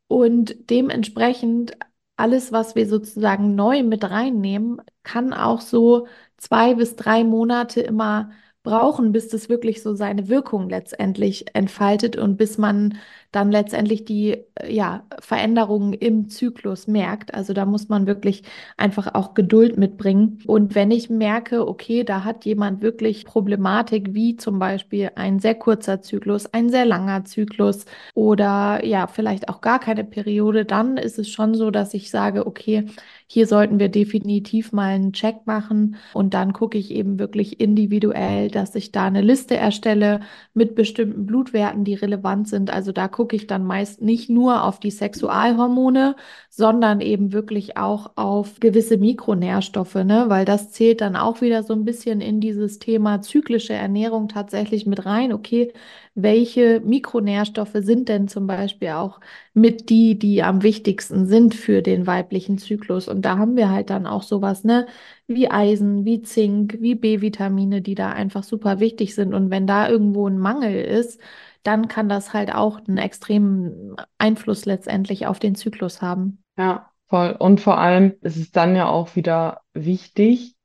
Und 0.08 0.70
dementsprechend 0.70 1.78
alles, 2.18 2.52
was 2.52 2.76
wir 2.76 2.88
sozusagen 2.88 3.56
neu 3.56 3.84
mit 3.84 4.04
reinnehmen, 4.10 4.82
kann 5.04 5.34
auch 5.34 5.62
so 5.62 6.08
zwei 6.38 6.74
bis 6.76 6.96
drei 6.96 7.24
Monate 7.24 7.82
immer 7.82 8.32
brauchen, 8.70 9.12
bis 9.12 9.28
das 9.30 9.50
wirklich 9.50 9.82
so 9.82 9.96
seine 9.96 10.30
Wirkung 10.30 10.70
letztendlich 10.70 11.46
entfaltet 11.56 12.16
und 12.18 12.38
bis 12.38 12.58
man 12.60 12.98
dann 13.32 13.52
letztendlich 13.52 14.06
die 14.06 14.38
äh, 14.56 14.74
ja, 14.74 15.04
Veränderungen 15.20 15.94
im 15.94 16.30
Zyklus 16.30 16.88
merkt. 16.88 17.34
Also 17.34 17.54
da 17.54 17.66
muss 17.66 17.90
man 17.90 18.08
wirklich 18.08 18.44
einfach 18.78 19.14
auch 19.14 19.34
Geduld 19.34 19.78
mitbringen. 19.78 20.40
Und 20.48 20.76
wenn 20.76 20.92
ich 20.92 21.10
merke, 21.10 21.68
okay, 21.68 22.04
da 22.04 22.24
hat 22.24 22.46
jemand 22.46 22.82
wirklich 22.82 23.26
Problematik, 23.26 24.14
wie 24.14 24.36
zum 24.36 24.60
Beispiel 24.60 25.12
ein 25.16 25.40
sehr 25.40 25.56
kurzer 25.56 26.02
Zyklus, 26.02 26.48
ein 26.54 26.70
sehr 26.70 26.86
langer 26.86 27.26
Zyklus 27.26 27.86
oder 28.16 28.84
ja, 28.86 29.08
vielleicht 29.08 29.50
auch 29.50 29.62
gar 29.62 29.80
keine 29.80 30.04
Periode, 30.04 30.66
dann 30.66 30.98
ist 30.98 31.20
es 31.20 31.30
schon 31.30 31.54
so, 31.56 31.72
dass 31.72 31.94
ich 31.94 32.10
sage, 32.10 32.48
okay, 32.48 32.86
hier 33.32 33.46
sollten 33.46 33.78
wir 33.78 33.90
definitiv 33.90 34.72
mal 34.72 34.88
einen 34.96 35.14
Check 35.14 35.46
machen 35.46 35.98
und 36.14 36.34
dann 36.34 36.52
gucke 36.52 36.80
ich 36.80 36.90
eben 36.90 37.20
wirklich 37.20 37.60
individuell, 37.60 38.50
dass 38.50 38.74
ich 38.74 38.92
da 38.92 39.06
eine 39.06 39.22
Liste 39.22 39.56
erstelle 39.56 40.22
mit 40.56 40.74
bestimmten 40.74 41.28
Blutwerten, 41.28 41.84
die 41.84 41.94
relevant 41.94 42.48
sind. 42.48 42.72
Also 42.72 42.92
da 42.92 43.08
gucke 43.08 43.36
ich 43.36 43.46
dann 43.46 43.66
meist 43.66 44.02
nicht 44.02 44.32
nur 44.32 44.64
auf 44.64 44.80
die 44.80 44.90
Sexualhormone, 44.90 46.16
sondern 46.50 47.02
eben 47.02 47.32
wirklich 47.32 47.78
auch 47.78 48.14
auf 48.16 48.60
gewisse 48.60 48.98
Mikronährstoffe, 48.98 49.96
ne? 49.96 50.26
weil 50.28 50.46
das 50.46 50.72
zählt 50.72 51.02
dann 51.02 51.16
auch 51.16 51.42
wieder 51.42 51.62
so 51.62 51.74
ein 51.74 51.86
bisschen 51.86 52.22
in 52.22 52.40
dieses 52.42 52.80
Thema 52.80 53.22
zyklische 53.22 53.74
Ernährung 53.74 54.28
tatsächlich 54.28 54.88
mit 54.88 55.06
rein. 55.06 55.34
Okay, 55.34 55.72
welche 56.16 56.80
Mikronährstoffe 56.82 57.76
sind 57.76 58.10
denn 58.10 58.28
zum 58.28 58.48
Beispiel 58.48 58.90
auch 58.90 59.20
mit 59.60 59.90
die, 59.90 60.18
die 60.18 60.44
am 60.44 60.64
wichtigsten 60.64 61.26
sind 61.28 61.56
für 61.56 61.82
den 61.82 62.08
weiblichen 62.08 62.58
Zyklus? 62.58 63.08
Und 63.08 63.24
da 63.24 63.38
haben 63.38 63.56
wir 63.56 63.70
halt 63.70 63.90
dann 63.90 64.08
auch 64.08 64.24
sowas, 64.24 64.64
ne, 64.64 64.88
wie 65.28 65.50
Eisen, 65.52 66.06
wie 66.06 66.22
Zink, 66.22 66.78
wie 66.80 66.96
B-Vitamine, 66.96 67.82
die 67.82 67.96
da 67.96 68.10
einfach 68.10 68.44
super 68.44 68.80
wichtig 68.80 69.16
sind. 69.16 69.34
Und 69.34 69.50
wenn 69.52 69.68
da 69.68 69.90
irgendwo 69.90 70.28
ein 70.28 70.40
Mangel 70.40 70.82
ist, 70.84 71.20
dann 71.64 71.88
kann 71.88 72.10
das 72.10 72.34
halt 72.34 72.54
auch 72.54 72.80
einen 72.88 72.98
extremen 72.98 73.96
Einfluss 74.18 74.66
letztendlich 74.66 75.28
auf 75.28 75.40
den 75.40 75.56
Zyklus 75.56 76.02
haben. 76.02 76.44
Ja, 76.58 76.92
voll. 77.08 77.36
Und 77.38 77.62
vor 77.62 77.78
allem 77.78 78.16
ist 78.22 78.38
es 78.38 78.52
dann 78.52 78.76
ja 78.76 78.88
auch 78.88 79.16
wieder 79.16 79.62
wichtig, 79.74 80.56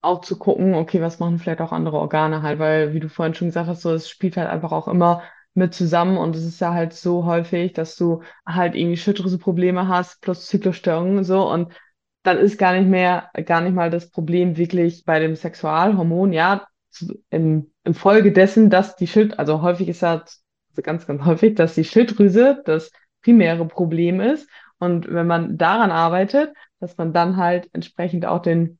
auch 0.00 0.20
zu 0.20 0.38
gucken, 0.38 0.74
okay, 0.74 1.00
was 1.00 1.20
machen 1.20 1.38
vielleicht 1.38 1.60
auch 1.60 1.72
andere 1.72 1.98
Organe 1.98 2.42
halt, 2.42 2.58
weil, 2.58 2.92
wie 2.92 3.00
du 3.00 3.08
vorhin 3.08 3.34
schon 3.34 3.48
gesagt 3.48 3.68
hast, 3.68 3.82
so, 3.82 3.92
es 3.92 4.08
spielt 4.08 4.36
halt 4.36 4.48
einfach 4.48 4.72
auch 4.72 4.88
immer 4.88 5.22
mit 5.54 5.74
zusammen 5.74 6.16
und 6.16 6.34
es 6.36 6.44
ist 6.44 6.60
ja 6.60 6.72
halt 6.72 6.92
so 6.94 7.24
häufig, 7.24 7.72
dass 7.72 7.96
du 7.96 8.22
halt 8.46 8.74
irgendwie 8.74 8.96
Schilddrüseprobleme 8.96 9.88
hast 9.88 10.20
plus 10.22 10.46
Zyklusstörungen 10.46 11.18
und 11.18 11.24
so 11.24 11.50
und 11.50 11.72
dann 12.22 12.38
ist 12.38 12.58
gar 12.58 12.74
nicht 12.74 12.88
mehr, 12.88 13.30
gar 13.46 13.60
nicht 13.60 13.74
mal 13.74 13.90
das 13.90 14.10
Problem 14.10 14.56
wirklich 14.56 15.04
bei 15.04 15.18
dem 15.18 15.34
Sexualhormon, 15.34 16.32
ja, 16.32 16.66
im, 17.30 17.72
im 17.84 17.94
Folge 17.94 18.32
dessen, 18.32 18.70
dass 18.70 18.96
die 18.96 19.06
Schild, 19.06 19.38
also 19.38 19.62
häufig 19.62 19.88
ist 19.88 20.02
ja 20.02 20.24
ganz, 20.82 21.06
ganz 21.06 21.24
häufig, 21.24 21.54
dass 21.54 21.74
die 21.74 21.84
Schilddrüse 21.84 22.62
das 22.64 22.90
primäre 23.22 23.66
Problem 23.66 24.20
ist 24.20 24.48
und 24.78 25.12
wenn 25.12 25.26
man 25.26 25.58
daran 25.58 25.90
arbeitet, 25.90 26.54
dass 26.80 26.96
man 26.96 27.12
dann 27.12 27.36
halt 27.36 27.68
entsprechend 27.72 28.26
auch 28.26 28.42
den 28.42 28.78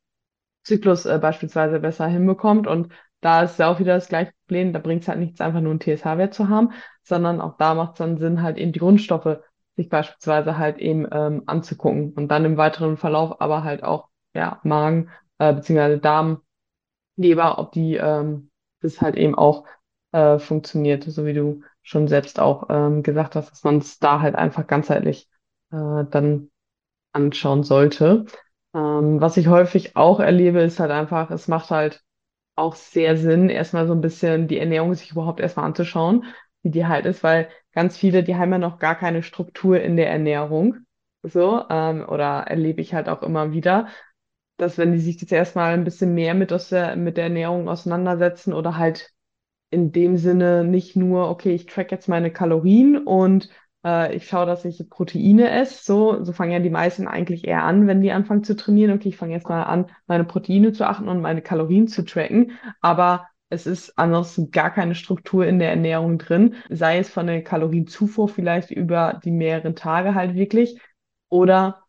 Zyklus 0.64 1.06
äh, 1.06 1.18
beispielsweise 1.20 1.80
besser 1.80 2.06
hinbekommt. 2.06 2.66
Und 2.66 2.92
da 3.22 3.42
ist 3.44 3.58
ja 3.58 3.70
auch 3.72 3.80
wieder 3.80 3.94
das 3.94 4.08
gleiche 4.08 4.32
Problem. 4.46 4.72
Da 4.74 4.78
bringt 4.80 5.02
es 5.02 5.08
halt 5.08 5.18
nichts, 5.20 5.40
einfach 5.40 5.60
nur 5.62 5.70
einen 5.72 5.80
TSH-Wert 5.80 6.34
zu 6.34 6.48
haben, 6.50 6.72
sondern 7.02 7.40
auch 7.40 7.56
da 7.56 7.74
macht 7.74 7.92
es 7.94 7.98
dann 7.98 8.18
Sinn, 8.18 8.42
halt 8.42 8.58
eben 8.58 8.72
die 8.72 8.80
Grundstoffe 8.80 9.38
sich 9.76 9.88
beispielsweise 9.88 10.58
halt 10.58 10.78
eben 10.78 11.06
ähm, 11.10 11.44
anzugucken 11.46 12.12
und 12.12 12.28
dann 12.28 12.44
im 12.44 12.58
weiteren 12.58 12.98
Verlauf 12.98 13.40
aber 13.40 13.64
halt 13.64 13.84
auch 13.84 14.08
ja 14.34 14.60
Magen 14.64 15.08
äh, 15.38 15.54
beziehungsweise 15.54 15.98
Darm, 15.98 16.42
Leber, 17.16 17.58
ob 17.58 17.72
die 17.72 17.96
ähm, 17.96 18.50
das 18.80 19.00
halt 19.00 19.16
eben 19.16 19.34
auch 19.34 19.66
äh, 20.12 20.38
funktioniert, 20.38 21.04
so 21.04 21.26
wie 21.26 21.34
du 21.34 21.62
schon 21.82 22.08
selbst 22.08 22.40
auch 22.40 22.66
ähm, 22.70 23.02
gesagt 23.02 23.36
hast, 23.36 23.50
dass 23.50 23.64
man 23.64 23.78
es 23.78 23.98
da 23.98 24.20
halt 24.20 24.34
einfach 24.34 24.66
ganzheitlich 24.66 25.28
äh, 25.72 26.04
dann 26.10 26.50
anschauen 27.12 27.62
sollte. 27.64 28.26
Ähm, 28.74 29.20
was 29.20 29.36
ich 29.36 29.48
häufig 29.48 29.96
auch 29.96 30.20
erlebe, 30.20 30.60
ist 30.62 30.80
halt 30.80 30.90
einfach, 30.90 31.30
es 31.30 31.48
macht 31.48 31.70
halt 31.70 32.02
auch 32.56 32.74
sehr 32.74 33.16
Sinn, 33.16 33.48
erstmal 33.48 33.86
so 33.86 33.94
ein 33.94 34.00
bisschen 34.00 34.48
die 34.48 34.58
Ernährung 34.58 34.94
sich 34.94 35.10
überhaupt 35.12 35.40
erstmal 35.40 35.66
anzuschauen, 35.66 36.24
wie 36.62 36.70
die 36.70 36.86
halt 36.86 37.06
ist, 37.06 37.22
weil 37.22 37.48
ganz 37.72 37.96
viele, 37.96 38.22
die 38.22 38.36
haben 38.36 38.52
ja 38.52 38.58
noch 38.58 38.78
gar 38.78 38.94
keine 38.96 39.22
Struktur 39.22 39.80
in 39.80 39.96
der 39.96 40.10
Ernährung. 40.10 40.76
So, 41.22 41.64
ähm, 41.70 42.04
oder 42.08 42.44
erlebe 42.48 42.80
ich 42.80 42.94
halt 42.94 43.08
auch 43.08 43.22
immer 43.22 43.52
wieder, 43.52 43.88
dass 44.56 44.78
wenn 44.78 44.92
die 44.92 44.98
sich 45.00 45.20
jetzt 45.20 45.32
erstmal 45.32 45.74
ein 45.74 45.84
bisschen 45.84 46.14
mehr 46.14 46.34
mit, 46.34 46.52
aus 46.52 46.68
der, 46.68 46.96
mit 46.96 47.16
der 47.16 47.24
Ernährung 47.24 47.68
auseinandersetzen 47.68 48.52
oder 48.52 48.76
halt 48.76 49.10
in 49.70 49.92
dem 49.92 50.16
Sinne 50.16 50.64
nicht 50.64 50.96
nur, 50.96 51.30
okay, 51.30 51.54
ich 51.54 51.66
track 51.66 51.90
jetzt 51.92 52.08
meine 52.08 52.32
Kalorien 52.32 52.98
und 53.06 53.48
äh, 53.84 54.14
ich 54.14 54.26
schaue, 54.28 54.46
dass 54.46 54.64
ich 54.64 54.88
Proteine 54.90 55.50
esse. 55.50 55.82
So, 55.84 56.24
so 56.24 56.32
fangen 56.32 56.52
ja 56.52 56.58
die 56.58 56.70
meisten 56.70 57.08
eigentlich 57.08 57.46
eher 57.46 57.64
an, 57.64 57.86
wenn 57.86 58.00
die 58.02 58.12
anfangen 58.12 58.44
zu 58.44 58.56
trainieren. 58.56 58.92
Okay, 58.92 59.08
ich 59.10 59.16
fange 59.16 59.34
jetzt 59.34 59.48
mal 59.48 59.62
an, 59.64 59.86
meine 60.06 60.24
Proteine 60.24 60.72
zu 60.72 60.86
achten 60.88 61.08
und 61.08 61.20
meine 61.20 61.42
Kalorien 61.42 61.88
zu 61.88 62.04
tracken. 62.04 62.52
Aber 62.80 63.28
es 63.48 63.66
ist 63.66 63.98
ansonsten 63.98 64.50
gar 64.50 64.70
keine 64.70 64.94
Struktur 64.94 65.46
in 65.46 65.58
der 65.58 65.70
Ernährung 65.70 66.18
drin, 66.18 66.54
sei 66.70 66.98
es 66.98 67.10
von 67.10 67.26
der 67.26 67.42
Kalorienzufuhr 67.44 68.28
vielleicht 68.28 68.70
über 68.70 69.20
die 69.24 69.30
mehreren 69.30 69.76
Tage 69.76 70.14
halt 70.14 70.34
wirklich 70.34 70.80
oder 71.28 71.84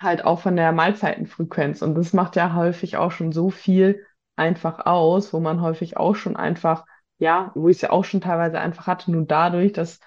halt 0.00 0.24
auch 0.24 0.40
von 0.40 0.56
der 0.56 0.72
Mahlzeitenfrequenz. 0.72 1.82
Und 1.82 1.94
das 1.94 2.12
macht 2.12 2.36
ja 2.36 2.54
häufig 2.54 2.96
auch 2.96 3.12
schon 3.12 3.32
so 3.32 3.50
viel 3.50 4.04
einfach 4.36 4.86
aus, 4.86 5.32
wo 5.32 5.40
man 5.40 5.60
häufig 5.60 5.96
auch 5.96 6.14
schon 6.14 6.36
einfach, 6.36 6.84
ja, 7.18 7.52
wo 7.54 7.68
ich 7.68 7.76
es 7.76 7.82
ja 7.82 7.90
auch 7.90 8.04
schon 8.04 8.20
teilweise 8.20 8.58
einfach 8.60 8.86
hatte, 8.86 9.12
nur 9.12 9.24
dadurch, 9.26 9.72
dass 9.72 10.00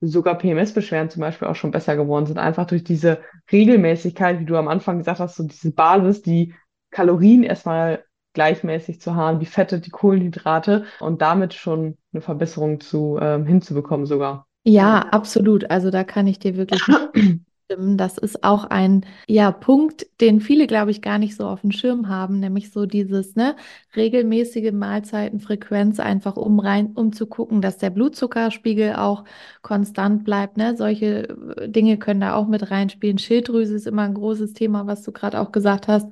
sogar 0.00 0.38
PMS-Beschwerden 0.38 1.10
zum 1.10 1.20
Beispiel 1.20 1.48
auch 1.48 1.56
schon 1.56 1.70
besser 1.70 1.96
geworden 1.96 2.26
sind, 2.26 2.38
einfach 2.38 2.66
durch 2.66 2.84
diese 2.84 3.20
Regelmäßigkeit, 3.50 4.40
wie 4.40 4.44
du 4.44 4.56
am 4.56 4.68
Anfang 4.68 4.98
gesagt 4.98 5.20
hast, 5.20 5.36
so 5.36 5.42
diese 5.44 5.72
Basis, 5.72 6.22
die 6.22 6.54
Kalorien 6.90 7.42
erstmal 7.42 8.04
gleichmäßig 8.32 9.00
zu 9.00 9.14
haben, 9.14 9.40
die 9.40 9.46
Fette, 9.46 9.80
die 9.80 9.90
Kohlenhydrate 9.90 10.84
und 11.00 11.22
damit 11.22 11.54
schon 11.54 11.96
eine 12.12 12.20
Verbesserung 12.20 12.80
zu 12.80 13.18
ähm, 13.20 13.46
hinzubekommen 13.46 14.06
sogar. 14.06 14.46
Ja, 14.64 15.00
absolut. 15.00 15.70
Also 15.70 15.90
da 15.90 16.04
kann 16.04 16.26
ich 16.26 16.38
dir 16.38 16.56
wirklich 16.56 16.80
stimmen. 17.68 17.98
Das 17.98 18.18
ist 18.18 18.44
auch 18.44 18.64
ein 18.64 19.04
ja, 19.26 19.52
Punkt, 19.52 20.06
den 20.20 20.40
viele, 20.40 20.66
glaube 20.66 20.90
ich, 20.90 21.02
gar 21.02 21.18
nicht 21.18 21.36
so 21.36 21.46
auf 21.46 21.60
dem 21.60 21.70
Schirm 21.72 22.08
haben, 22.08 22.40
nämlich 22.40 22.70
so 22.72 22.86
dieses 22.86 23.36
ne, 23.36 23.56
regelmäßige 23.94 24.72
Mahlzeitenfrequenz, 24.72 26.00
einfach 26.00 26.36
um 26.36 26.60
rein, 26.60 26.92
um 26.94 27.12
zu 27.12 27.26
gucken, 27.26 27.60
dass 27.60 27.78
der 27.78 27.90
Blutzuckerspiegel 27.90 28.94
auch 28.94 29.24
konstant 29.62 30.24
bleibt. 30.24 30.56
Ne? 30.56 30.76
Solche 30.76 31.28
äh, 31.56 31.68
Dinge 31.68 31.98
können 31.98 32.20
da 32.20 32.34
auch 32.34 32.48
mit 32.48 32.70
reinspielen. 32.70 33.18
Schilddrüse 33.18 33.74
ist 33.74 33.86
immer 33.86 34.02
ein 34.02 34.14
großes 34.14 34.54
Thema, 34.54 34.86
was 34.86 35.02
du 35.02 35.12
gerade 35.12 35.40
auch 35.40 35.52
gesagt 35.52 35.88
hast. 35.88 36.08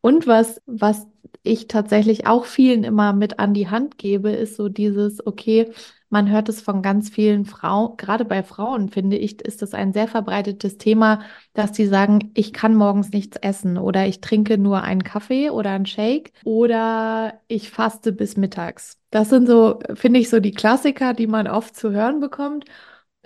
Und 0.00 0.26
was, 0.26 0.60
was 0.66 1.06
ich 1.42 1.68
tatsächlich 1.68 2.26
auch 2.26 2.44
vielen 2.44 2.84
immer 2.84 3.12
mit 3.12 3.38
an 3.38 3.54
die 3.54 3.68
Hand 3.68 3.98
gebe, 3.98 4.30
ist 4.30 4.56
so 4.56 4.68
dieses, 4.68 5.26
okay, 5.26 5.72
man 6.10 6.30
hört 6.30 6.48
es 6.48 6.60
von 6.60 6.82
ganz 6.82 7.10
vielen 7.10 7.44
Frauen, 7.44 7.96
gerade 7.96 8.24
bei 8.24 8.42
Frauen 8.42 8.88
finde 8.88 9.16
ich, 9.16 9.40
ist 9.42 9.62
das 9.62 9.74
ein 9.74 9.92
sehr 9.92 10.08
verbreitetes 10.08 10.78
Thema, 10.78 11.20
dass 11.52 11.72
die 11.72 11.86
sagen, 11.86 12.30
ich 12.34 12.52
kann 12.52 12.74
morgens 12.74 13.10
nichts 13.10 13.36
essen 13.36 13.78
oder 13.78 14.06
ich 14.06 14.20
trinke 14.20 14.58
nur 14.58 14.82
einen 14.82 15.04
Kaffee 15.04 15.50
oder 15.50 15.70
einen 15.70 15.86
Shake 15.86 16.32
oder 16.44 17.40
ich 17.48 17.70
faste 17.70 18.12
bis 18.12 18.36
mittags. 18.36 18.98
Das 19.10 19.28
sind 19.28 19.46
so, 19.46 19.80
finde 19.94 20.20
ich, 20.20 20.30
so 20.30 20.40
die 20.40 20.52
Klassiker, 20.52 21.14
die 21.14 21.26
man 21.26 21.46
oft 21.46 21.76
zu 21.76 21.90
hören 21.90 22.20
bekommt. 22.20 22.64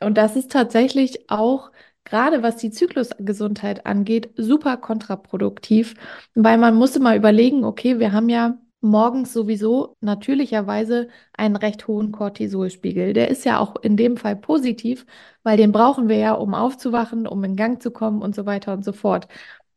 Und 0.00 0.18
das 0.18 0.36
ist 0.36 0.50
tatsächlich 0.52 1.30
auch 1.30 1.70
gerade 2.04 2.42
was 2.42 2.56
die 2.56 2.70
Zyklusgesundheit 2.70 3.86
angeht, 3.86 4.30
super 4.36 4.76
kontraproduktiv, 4.76 5.94
weil 6.34 6.58
man 6.58 6.74
muss 6.74 6.96
immer 6.96 7.16
überlegen, 7.16 7.64
okay, 7.64 7.98
wir 7.98 8.12
haben 8.12 8.28
ja 8.28 8.58
morgens 8.82 9.32
sowieso 9.32 9.96
natürlicherweise 10.00 11.08
einen 11.34 11.56
recht 11.56 11.86
hohen 11.88 12.12
Cortisolspiegel. 12.12 13.12
Der 13.14 13.28
ist 13.28 13.44
ja 13.44 13.58
auch 13.58 13.76
in 13.76 13.96
dem 13.96 14.16
Fall 14.16 14.36
positiv, 14.36 15.06
weil 15.42 15.56
den 15.56 15.72
brauchen 15.72 16.08
wir 16.08 16.16
ja, 16.18 16.32
um 16.34 16.54
aufzuwachen, 16.54 17.26
um 17.26 17.42
in 17.44 17.56
Gang 17.56 17.80
zu 17.82 17.90
kommen 17.92 18.22
und 18.22 18.34
so 18.34 18.46
weiter 18.46 18.72
und 18.72 18.84
so 18.84 18.92
fort. 18.92 19.28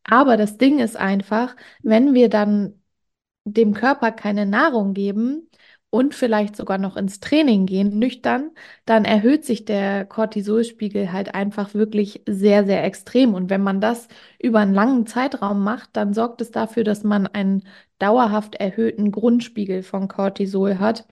Aber 0.03 0.37
das 0.37 0.57
Ding 0.57 0.79
ist 0.79 0.97
einfach, 0.97 1.55
wenn 1.83 2.13
wir 2.13 2.29
dann 2.29 2.81
dem 3.45 3.73
Körper 3.73 4.11
keine 4.11 4.45
Nahrung 4.45 4.93
geben, 4.93 5.44
und 5.95 6.13
vielleicht 6.13 6.57
sogar 6.57 6.77
noch 6.77 6.97
ins 6.97 7.21
Training 7.21 7.65
gehen, 7.65 7.97
nüchtern, 7.99 8.51
dann 8.85 9.05
erhöht 9.05 9.45
sich 9.45 9.63
der 9.63 10.03
Cortisolspiegel 10.05 11.13
halt 11.13 11.33
einfach 11.35 11.73
wirklich 11.73 12.21
sehr, 12.27 12.65
sehr 12.65 12.83
extrem. 12.83 13.33
Und 13.33 13.49
wenn 13.49 13.63
man 13.63 13.79
das 13.79 14.09
über 14.37 14.59
einen 14.59 14.73
langen 14.73 15.07
Zeitraum 15.07 15.63
macht, 15.63 15.91
dann 15.93 16.13
sorgt 16.13 16.41
es 16.41 16.51
dafür, 16.51 16.83
dass 16.83 17.03
man 17.05 17.27
einen 17.27 17.63
dauerhaft 17.97 18.55
erhöhten 18.55 19.09
Grundspiegel 19.11 19.83
von 19.83 20.09
Cortisol 20.09 20.79
hat. 20.79 21.05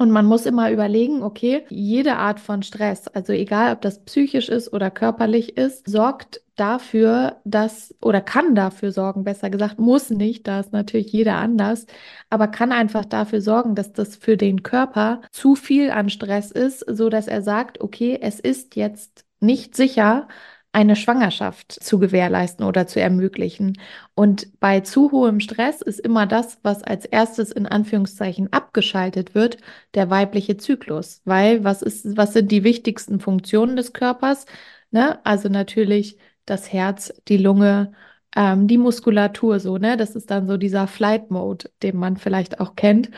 Und 0.00 0.12
man 0.12 0.26
muss 0.26 0.46
immer 0.46 0.70
überlegen, 0.70 1.22
okay, 1.24 1.64
jede 1.70 2.16
Art 2.16 2.38
von 2.38 2.62
Stress, 2.62 3.08
also 3.08 3.32
egal 3.32 3.72
ob 3.72 3.80
das 3.82 4.04
psychisch 4.04 4.48
ist 4.48 4.72
oder 4.72 4.92
körperlich 4.92 5.56
ist, 5.56 5.90
sorgt 5.90 6.40
dafür, 6.54 7.40
dass 7.44 7.94
oder 8.00 8.20
kann 8.20 8.54
dafür 8.54 8.92
sorgen, 8.92 9.24
besser 9.24 9.50
gesagt, 9.50 9.80
muss 9.80 10.10
nicht, 10.10 10.46
da 10.46 10.60
ist 10.60 10.72
natürlich 10.72 11.12
jeder 11.12 11.36
anders, 11.36 11.86
aber 12.30 12.46
kann 12.46 12.70
einfach 12.70 13.04
dafür 13.04 13.40
sorgen, 13.40 13.74
dass 13.74 13.92
das 13.92 14.14
für 14.14 14.36
den 14.36 14.62
Körper 14.62 15.20
zu 15.32 15.56
viel 15.56 15.90
an 15.90 16.10
Stress 16.10 16.52
ist, 16.52 16.80
so 16.88 17.08
dass 17.08 17.26
er 17.26 17.42
sagt, 17.42 17.80
okay, 17.80 18.18
es 18.22 18.38
ist 18.38 18.76
jetzt 18.76 19.24
nicht 19.40 19.76
sicher, 19.76 20.28
eine 20.72 20.96
Schwangerschaft 20.96 21.72
zu 21.72 21.98
gewährleisten 21.98 22.64
oder 22.64 22.86
zu 22.86 23.00
ermöglichen. 23.00 23.78
Und 24.14 24.58
bei 24.60 24.80
zu 24.80 25.10
hohem 25.12 25.40
Stress 25.40 25.82
ist 25.82 25.98
immer 26.00 26.26
das, 26.26 26.58
was 26.62 26.82
als 26.82 27.04
erstes 27.06 27.50
in 27.52 27.66
Anführungszeichen 27.66 28.52
abgeschaltet 28.52 29.34
wird, 29.34 29.58
der 29.94 30.10
weibliche 30.10 30.56
Zyklus. 30.56 31.22
Weil 31.24 31.64
was 31.64 31.82
ist, 31.82 32.16
was 32.16 32.32
sind 32.34 32.52
die 32.52 32.64
wichtigsten 32.64 33.20
Funktionen 33.20 33.76
des 33.76 33.92
Körpers? 33.92 34.46
Ne? 34.90 35.24
Also 35.24 35.48
natürlich 35.48 36.18
das 36.44 36.72
Herz, 36.72 37.12
die 37.28 37.38
Lunge, 37.38 37.92
ähm, 38.36 38.68
die 38.68 38.78
Muskulatur, 38.78 39.60
so, 39.60 39.78
ne? 39.78 39.96
Das 39.96 40.14
ist 40.14 40.30
dann 40.30 40.46
so 40.46 40.56
dieser 40.56 40.86
Flight 40.86 41.30
Mode, 41.30 41.70
den 41.82 41.96
man 41.96 42.16
vielleicht 42.16 42.60
auch 42.60 42.76
kennt. 42.76 43.10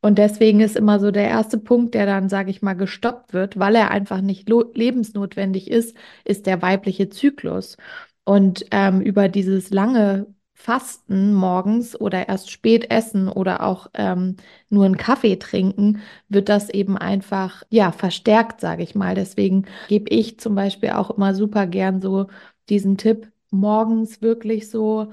Und 0.00 0.18
deswegen 0.18 0.60
ist 0.60 0.76
immer 0.76 1.00
so 1.00 1.10
der 1.10 1.28
erste 1.28 1.58
Punkt, 1.58 1.94
der 1.94 2.06
dann, 2.06 2.28
sage 2.28 2.50
ich 2.50 2.62
mal, 2.62 2.74
gestoppt 2.74 3.32
wird, 3.32 3.58
weil 3.58 3.74
er 3.74 3.90
einfach 3.90 4.20
nicht 4.20 4.48
lebensnotwendig 4.48 5.70
ist, 5.70 5.96
ist 6.24 6.46
der 6.46 6.62
weibliche 6.62 7.08
Zyklus. 7.08 7.76
Und 8.24 8.66
ähm, 8.70 9.00
über 9.00 9.28
dieses 9.28 9.70
lange 9.70 10.26
Fasten 10.54 11.34
morgens 11.34 12.00
oder 12.00 12.28
erst 12.28 12.50
spät 12.50 12.90
essen 12.90 13.28
oder 13.28 13.62
auch 13.62 13.88
ähm, 13.94 14.36
nur 14.70 14.84
einen 14.86 14.96
Kaffee 14.96 15.36
trinken, 15.36 16.00
wird 16.28 16.48
das 16.48 16.70
eben 16.70 16.96
einfach, 16.96 17.62
ja, 17.68 17.92
verstärkt, 17.92 18.60
sage 18.60 18.82
ich 18.82 18.94
mal. 18.94 19.14
Deswegen 19.14 19.66
gebe 19.88 20.08
ich 20.10 20.40
zum 20.40 20.54
Beispiel 20.54 20.90
auch 20.90 21.10
immer 21.10 21.34
super 21.34 21.66
gern 21.66 22.00
so 22.00 22.26
diesen 22.68 22.96
Tipp, 22.96 23.30
morgens 23.50 24.22
wirklich 24.22 24.70
so 24.70 25.12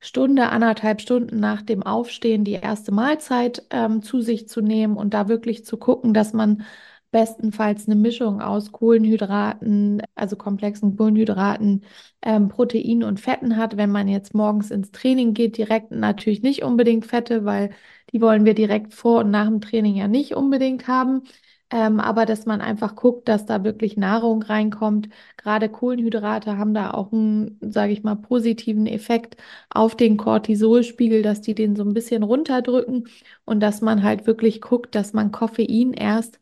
Stunde, 0.00 0.48
anderthalb 0.50 1.00
Stunden 1.00 1.40
nach 1.40 1.62
dem 1.62 1.82
Aufstehen 1.82 2.44
die 2.44 2.52
erste 2.52 2.92
Mahlzeit 2.92 3.64
ähm, 3.70 4.02
zu 4.02 4.20
sich 4.20 4.48
zu 4.48 4.60
nehmen 4.60 4.96
und 4.96 5.12
da 5.14 5.28
wirklich 5.28 5.64
zu 5.64 5.76
gucken, 5.76 6.14
dass 6.14 6.32
man 6.32 6.64
bestenfalls 7.10 7.86
eine 7.86 7.96
Mischung 7.96 8.40
aus 8.42 8.70
Kohlenhydraten, 8.70 10.02
also 10.14 10.36
komplexen 10.36 10.96
Kohlenhydraten, 10.96 11.84
ähm, 12.22 12.48
Proteinen 12.48 13.02
und 13.04 13.18
Fetten 13.20 13.56
hat. 13.56 13.76
Wenn 13.76 13.90
man 13.90 14.08
jetzt 14.08 14.34
morgens 14.34 14.70
ins 14.70 14.90
Training 14.92 15.32
geht, 15.34 15.56
direkt 15.56 15.90
natürlich 15.90 16.42
nicht 16.42 16.62
unbedingt 16.62 17.06
Fette, 17.06 17.44
weil 17.44 17.70
die 18.12 18.20
wollen 18.20 18.44
wir 18.44 18.54
direkt 18.54 18.94
vor 18.94 19.20
und 19.20 19.30
nach 19.30 19.46
dem 19.46 19.60
Training 19.60 19.96
ja 19.96 20.06
nicht 20.08 20.34
unbedingt 20.34 20.86
haben. 20.86 21.22
Ähm, 21.70 22.00
aber 22.00 22.24
dass 22.24 22.46
man 22.46 22.60
einfach 22.62 22.96
guckt, 22.96 23.28
dass 23.28 23.44
da 23.44 23.62
wirklich 23.62 23.96
Nahrung 23.98 24.42
reinkommt. 24.42 25.08
Gerade 25.36 25.68
Kohlenhydrate 25.68 26.56
haben 26.56 26.72
da 26.74 26.92
auch 26.92 27.12
einen, 27.12 27.58
sage 27.60 27.92
ich 27.92 28.02
mal, 28.02 28.14
positiven 28.16 28.86
Effekt 28.86 29.36
auf 29.68 29.94
den 29.94 30.16
Cortisolspiegel, 30.16 31.22
dass 31.22 31.42
die 31.42 31.54
den 31.54 31.76
so 31.76 31.82
ein 31.84 31.92
bisschen 31.94 32.22
runterdrücken 32.22 33.08
und 33.44 33.60
dass 33.60 33.82
man 33.82 34.02
halt 34.02 34.26
wirklich 34.26 34.60
guckt, 34.62 34.94
dass 34.94 35.12
man 35.12 35.30
Koffein 35.30 35.92
erst 35.92 36.40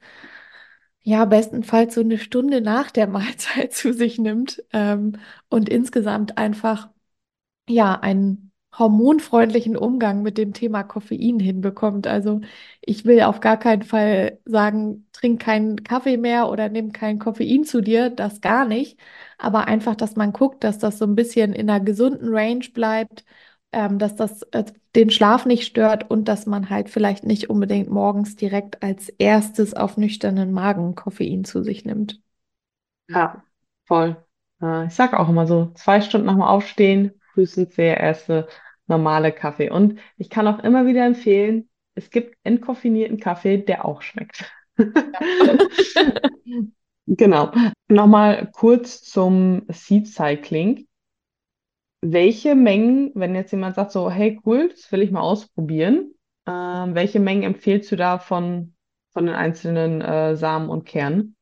ja, 1.03 1.25
bestenfalls 1.25 1.95
so 1.95 2.01
eine 2.01 2.19
Stunde 2.19 2.61
nach 2.61 2.91
der 2.91 3.07
Mahlzeit 3.09 3.73
zu 3.73 3.93
sich 3.93 4.19
nimmt 4.19 4.63
ähm, 4.73 5.19
und 5.49 5.69
insgesamt 5.69 6.39
einfach 6.39 6.89
ja 7.69 7.95
einen 8.01 8.46
hormonfreundlichen 8.79 9.77
Umgang 9.77 10.23
mit 10.23 10.39
dem 10.39 10.53
Thema 10.53 10.83
Koffein 10.85 11.39
hinbekommt. 11.41 12.07
Also 12.07 12.41
ich 12.81 13.05
will 13.05 13.23
auf 13.23 13.41
gar 13.41 13.59
keinen 13.59 13.83
Fall 13.83 14.39
sagen, 14.45 15.09
trink 15.13 15.41
keinen 15.41 15.83
Kaffee 15.85 16.17
mehr 16.17 16.49
oder 16.51 16.69
nimm 16.69 16.93
kein 16.93 17.19
Koffein 17.19 17.65
zu 17.65 17.81
dir, 17.81 18.11
das 18.11 18.41
gar 18.41 18.67
nicht. 18.67 18.99
Aber 19.39 19.67
einfach, 19.69 19.95
dass 19.97 20.17
man 20.17 20.33
guckt, 20.33 20.65
dass 20.65 20.79
das 20.79 20.99
so 20.99 21.07
ein 21.07 21.15
bisschen 21.15 21.53
in 21.53 21.71
einer 21.71 21.81
gesunden 21.85 22.29
Range 22.35 22.65
bleibt, 22.75 23.25
ähm, 23.73 23.99
dass 23.99 24.17
das 24.17 24.43
äh, 24.53 24.65
den 24.95 25.11
Schlaf 25.11 25.47
nicht 25.47 25.65
stört 25.67 26.11
und 26.11 26.27
dass 26.29 26.47
man 26.47 26.71
halt 26.71 26.89
vielleicht 26.91 27.25
nicht 27.25 27.51
unbedingt 27.51 27.91
morgens 27.91 28.37
direkt 28.37 28.83
als 28.83 29.09
erstes 29.11 29.75
auf 29.75 29.97
nüchternen 29.97 30.53
Magen 30.53 30.95
Koffein 30.95 31.45
zu 31.45 31.63
sich 31.63 31.85
nimmt. 31.85 32.21
Ja, 33.09 33.43
voll. 33.85 34.17
Äh, 34.63 34.87
ich 34.87 34.95
sage 34.95 35.19
auch 35.19 35.29
immer 35.29 35.47
so, 35.47 35.73
zwei 35.75 36.01
Stunden 36.01 36.27
dem 36.29 36.43
Aufstehen, 36.43 37.13
frühestens 37.33 37.75
der 37.77 37.99
erste 38.01 38.49
normale 38.87 39.33
Kaffee. 39.33 39.71
Und 39.71 39.99
ich 40.17 40.31
kann 40.31 40.47
auch 40.47 40.59
immer 40.61 40.87
wieder 40.87 41.05
empfehlen, 41.05 41.69
es 41.95 42.11
gibt 42.11 42.37
entkoffinierten 42.45 43.19
Kaffee, 43.19 43.59
der 43.59 43.85
auch 43.85 44.03
schmeckt. 44.03 44.51
Genau. 47.07 47.53
Nochmal 47.89 48.51
kurz 48.53 49.03
zum 49.03 49.63
Seed 49.69 50.09
Cycling. 50.09 50.89
Welche 52.03 52.55
Mengen, 52.55 53.13
wenn 53.15 53.35
jetzt 53.35 53.53
jemand 53.53 53.77
sagt 53.77 53.93
so, 53.93 54.11
hey 54.11 54.41
cool, 54.45 54.69
das 54.69 54.91
will 54.93 55.03
ich 55.03 55.11
mal 55.11 55.21
ausprobieren, 55.21 56.15
äh, 56.47 56.51
welche 56.51 57.21
Mengen 57.21 57.45
empfiehlst 57.45 57.91
du 57.93 57.97
da 57.97 58.19
von, 58.19 58.75
von 59.13 59.27
den 59.27 59.35
einzelnen 59.35 60.03
äh, 60.03 60.37
Samen 60.37 60.69
und 60.69 60.85
Kernen? 60.85 61.37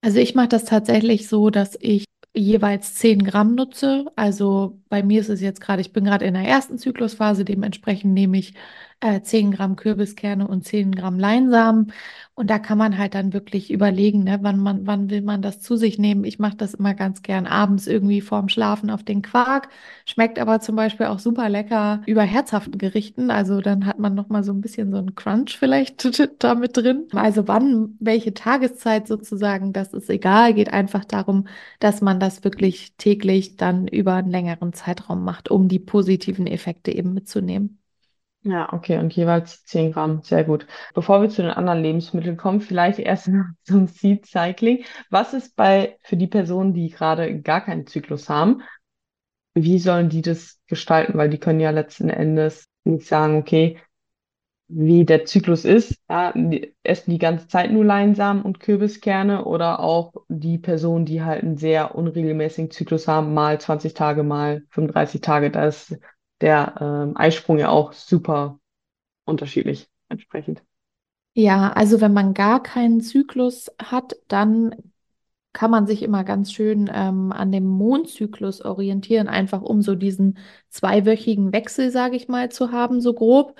Also 0.00 0.18
ich 0.18 0.34
mache 0.34 0.48
das 0.48 0.64
tatsächlich 0.64 1.28
so, 1.28 1.50
dass 1.50 1.76
ich 1.80 2.06
jeweils 2.34 2.94
10 2.94 3.24
Gramm 3.24 3.54
nutze. 3.54 4.06
Also 4.16 4.80
bei 4.88 5.02
mir 5.02 5.20
ist 5.20 5.28
es 5.28 5.40
jetzt 5.40 5.60
gerade, 5.60 5.80
ich 5.82 5.92
bin 5.92 6.04
gerade 6.04 6.24
in 6.24 6.34
der 6.34 6.44
ersten 6.44 6.78
Zyklusphase, 6.78 7.44
dementsprechend 7.44 8.14
nehme 8.14 8.38
ich 8.38 8.54
äh, 9.02 9.20
10 9.22 9.50
Gramm 9.50 9.76
Kürbiskerne 9.76 10.46
und 10.46 10.64
10 10.64 10.92
Gramm 10.94 11.18
Leinsamen. 11.18 11.92
Und 12.34 12.48
da 12.50 12.58
kann 12.58 12.78
man 12.78 12.96
halt 12.96 13.14
dann 13.14 13.32
wirklich 13.34 13.70
überlegen, 13.70 14.24
ne, 14.24 14.38
wann 14.42 14.58
man, 14.58 14.86
wann 14.86 15.10
will 15.10 15.20
man 15.22 15.42
das 15.42 15.60
zu 15.60 15.76
sich 15.76 15.98
nehmen. 15.98 16.24
Ich 16.24 16.38
mache 16.38 16.56
das 16.56 16.74
immer 16.74 16.94
ganz 16.94 17.22
gern 17.22 17.46
abends 17.46 17.86
irgendwie 17.86 18.20
vorm 18.22 18.48
Schlafen 18.48 18.90
auf 18.90 19.02
den 19.02 19.20
Quark. 19.22 19.68
Schmeckt 20.06 20.38
aber 20.38 20.60
zum 20.60 20.76
Beispiel 20.76 21.06
auch 21.06 21.18
super 21.18 21.48
lecker 21.48 22.02
über 22.06 22.22
herzhaften 22.22 22.78
Gerichten. 22.78 23.30
Also 23.30 23.60
dann 23.60 23.86
hat 23.86 23.98
man 23.98 24.14
nochmal 24.14 24.44
so 24.44 24.52
ein 24.52 24.60
bisschen 24.60 24.90
so 24.92 24.98
einen 24.98 25.14
Crunch 25.14 25.58
vielleicht 25.58 26.08
da 26.42 26.54
mit 26.54 26.76
drin. 26.76 27.08
Also 27.12 27.48
wann, 27.48 27.96
welche 28.00 28.32
Tageszeit 28.34 29.08
sozusagen, 29.08 29.72
das 29.72 29.92
ist 29.92 30.08
egal. 30.08 30.54
Geht 30.54 30.72
einfach 30.72 31.04
darum, 31.04 31.46
dass 31.80 32.00
man 32.00 32.20
das 32.20 32.44
wirklich 32.44 32.94
täglich 32.96 33.56
dann 33.56 33.88
über 33.88 34.14
einen 34.14 34.30
längeren 34.30 34.72
Zeitraum 34.72 35.24
macht, 35.24 35.50
um 35.50 35.68
die 35.68 35.78
positiven 35.80 36.46
Effekte 36.46 36.92
eben 36.92 37.12
mitzunehmen. 37.14 37.81
Ja, 38.44 38.72
okay, 38.72 38.98
und 38.98 39.14
jeweils 39.14 39.64
10 39.66 39.92
Gramm, 39.92 40.22
sehr 40.22 40.42
gut. 40.42 40.66
Bevor 40.94 41.22
wir 41.22 41.28
zu 41.30 41.42
den 41.42 41.52
anderen 41.52 41.80
Lebensmitteln 41.82 42.36
kommen, 42.36 42.60
vielleicht 42.60 42.98
erst 42.98 43.28
noch 43.28 43.44
zum 43.62 43.86
Seed 43.86 44.26
Cycling. 44.26 44.84
Was 45.10 45.32
ist 45.32 45.54
bei, 45.54 45.96
für 46.02 46.16
die 46.16 46.26
Personen, 46.26 46.74
die 46.74 46.90
gerade 46.90 47.40
gar 47.40 47.60
keinen 47.64 47.86
Zyklus 47.86 48.28
haben, 48.28 48.62
wie 49.54 49.78
sollen 49.78 50.08
die 50.10 50.22
das 50.22 50.60
gestalten? 50.68 51.18
Weil 51.18 51.30
die 51.30 51.38
können 51.38 51.60
ja 51.60 51.70
letzten 51.70 52.10
Endes 52.10 52.66
nicht 52.84 53.06
sagen, 53.06 53.36
okay, 53.38 53.78
wie 54.68 55.04
der 55.04 55.26
Zyklus 55.26 55.64
ist, 55.66 56.00
ja, 56.08 56.32
essen 56.82 57.10
die 57.10 57.18
ganze 57.18 57.48
Zeit 57.48 57.70
nur 57.72 57.84
Leinsamen 57.84 58.42
und 58.42 58.60
Kürbiskerne 58.60 59.44
oder 59.44 59.80
auch 59.80 60.14
die 60.28 60.58
Personen, 60.58 61.04
die 61.04 61.22
halt 61.22 61.42
einen 61.42 61.58
sehr 61.58 61.94
unregelmäßigen 61.94 62.70
Zyklus 62.70 63.06
haben, 63.08 63.34
mal 63.34 63.60
20 63.60 63.94
Tage, 63.94 64.22
mal 64.22 64.62
35 64.70 65.20
Tage, 65.20 65.50
da 65.50 65.66
ist 65.66 65.98
der 66.42 66.74
ähm, 66.80 67.16
Eisprung 67.16 67.58
ja 67.58 67.70
auch 67.70 67.92
super 67.92 68.58
unterschiedlich 69.24 69.88
entsprechend. 70.08 70.62
Ja, 71.34 71.72
also 71.72 72.00
wenn 72.00 72.12
man 72.12 72.34
gar 72.34 72.62
keinen 72.62 73.00
Zyklus 73.00 73.70
hat, 73.82 74.14
dann 74.28 74.74
kann 75.52 75.70
man 75.70 75.86
sich 75.86 76.02
immer 76.02 76.24
ganz 76.24 76.52
schön 76.52 76.90
ähm, 76.92 77.32
an 77.32 77.52
dem 77.52 77.66
Mondzyklus 77.66 78.62
orientieren, 78.62 79.28
einfach 79.28 79.62
um 79.62 79.82
so 79.82 79.94
diesen 79.94 80.38
zweiwöchigen 80.70 81.52
Wechsel, 81.52 81.90
sage 81.90 82.16
ich 82.16 82.28
mal, 82.28 82.50
zu 82.50 82.72
haben, 82.72 83.00
so 83.00 83.14
grob. 83.14 83.58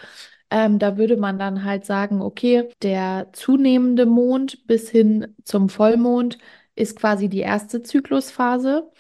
Ähm, 0.51 0.79
da 0.79 0.97
würde 0.99 1.17
man 1.17 1.39
dann 1.39 1.65
halt 1.65 1.85
sagen, 1.87 2.23
okay, 2.23 2.69
der 2.83 3.29
zunehmende 3.33 4.07
Mond 4.07 4.67
bis 4.67 4.91
hin 4.91 5.35
zum 5.45 5.69
Vollmond 5.69 6.39
ist 6.75 6.97
quasi 6.97 7.29
die 7.29 7.41
erste 7.41 7.83
Zyklusphase. 7.83 8.91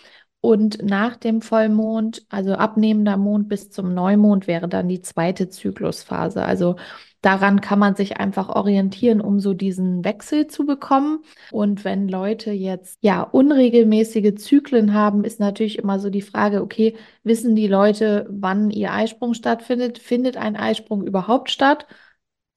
Und 0.42 0.82
nach 0.82 1.16
dem 1.16 1.40
Vollmond, 1.40 2.26
also 2.28 2.54
abnehmender 2.54 3.16
Mond 3.16 3.48
bis 3.48 3.70
zum 3.70 3.94
Neumond, 3.94 4.48
wäre 4.48 4.68
dann 4.68 4.88
die 4.88 5.00
zweite 5.00 5.48
Zyklusphase. 5.48 6.44
Also 6.44 6.74
daran 7.20 7.60
kann 7.60 7.78
man 7.78 7.94
sich 7.94 8.16
einfach 8.16 8.48
orientieren, 8.48 9.20
um 9.20 9.38
so 9.38 9.54
diesen 9.54 10.04
Wechsel 10.04 10.48
zu 10.48 10.66
bekommen. 10.66 11.20
Und 11.52 11.84
wenn 11.84 12.08
Leute 12.08 12.50
jetzt 12.50 12.98
ja 13.02 13.22
unregelmäßige 13.22 14.34
Zyklen 14.34 14.94
haben, 14.94 15.22
ist 15.22 15.38
natürlich 15.38 15.78
immer 15.78 16.00
so 16.00 16.10
die 16.10 16.22
Frage, 16.22 16.60
okay, 16.62 16.96
wissen 17.22 17.54
die 17.54 17.68
Leute, 17.68 18.26
wann 18.28 18.70
ihr 18.70 18.92
Eisprung 18.92 19.34
stattfindet? 19.34 19.98
Findet 20.00 20.36
ein 20.36 20.56
Eisprung 20.56 21.06
überhaupt 21.06 21.52
statt? 21.52 21.86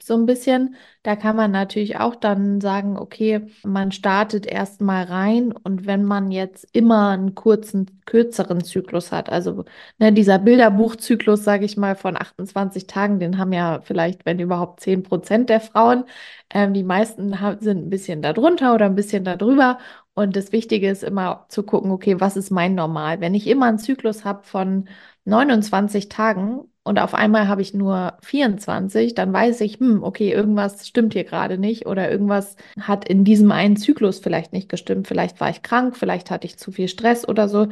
So 0.05 0.15
ein 0.15 0.25
bisschen. 0.25 0.75
Da 1.03 1.15
kann 1.15 1.35
man 1.35 1.51
natürlich 1.51 1.97
auch 1.99 2.15
dann 2.15 2.61
sagen, 2.61 2.97
okay, 2.97 3.47
man 3.63 3.91
startet 3.91 4.45
erstmal 4.45 5.05
rein 5.05 5.51
und 5.51 5.85
wenn 5.85 6.03
man 6.03 6.31
jetzt 6.31 6.67
immer 6.73 7.09
einen 7.09 7.35
kurzen, 7.35 8.01
kürzeren 8.05 8.63
Zyklus 8.63 9.11
hat, 9.11 9.29
also 9.29 9.65
ne, 9.99 10.11
dieser 10.13 10.39
Bilderbuchzyklus, 10.39 11.43
sage 11.43 11.65
ich 11.65 11.77
mal, 11.77 11.95
von 11.95 12.17
28 12.17 12.87
Tagen, 12.87 13.19
den 13.19 13.37
haben 13.37 13.53
ja 13.53 13.81
vielleicht, 13.81 14.25
wenn 14.25 14.39
überhaupt 14.39 14.79
10 14.81 15.03
Prozent 15.03 15.49
der 15.49 15.61
Frauen. 15.61 16.05
Ähm, 16.49 16.73
die 16.73 16.83
meisten 16.83 17.33
sind 17.59 17.85
ein 17.87 17.89
bisschen 17.89 18.21
darunter 18.21 18.73
oder 18.73 18.85
ein 18.85 18.95
bisschen 18.95 19.23
darüber. 19.23 19.79
Und 20.13 20.35
das 20.35 20.51
Wichtige 20.51 20.89
ist 20.89 21.03
immer 21.03 21.45
zu 21.49 21.63
gucken, 21.63 21.91
okay, 21.91 22.19
was 22.19 22.37
ist 22.37 22.49
mein 22.51 22.75
Normal? 22.75 23.19
Wenn 23.19 23.33
ich 23.33 23.47
immer 23.47 23.65
einen 23.67 23.79
Zyklus 23.79 24.23
habe 24.25 24.43
von 24.43 24.87
29 25.25 26.09
Tagen 26.09 26.69
und 26.85 26.99
auf 26.99 27.13
einmal 27.15 27.47
habe 27.49 27.61
ich 27.61 27.73
nur 27.73 28.17
24, 28.23 29.15
dann 29.15 29.33
weiß 29.33 29.61
ich, 29.61 29.79
hm, 29.79 30.03
okay, 30.03 30.31
irgendwas 30.31 30.87
stimmt 30.87 31.13
hier 31.13 31.25
gerade 31.25 31.57
nicht 31.57 31.87
oder 31.87 32.09
irgendwas 32.11 32.55
hat 32.79 33.09
in 33.09 33.25
diesem 33.25 33.51
einen 33.51 33.75
Zyklus 33.77 34.19
vielleicht 34.19 34.53
nicht 34.53 34.69
gestimmt. 34.69 35.07
Vielleicht 35.07 35.41
war 35.41 35.49
ich 35.49 35.63
krank, 35.63 35.97
vielleicht 35.97 36.31
hatte 36.31 36.47
ich 36.47 36.57
zu 36.59 36.71
viel 36.71 36.87
Stress 36.87 37.27
oder 37.27 37.49
so. 37.49 37.67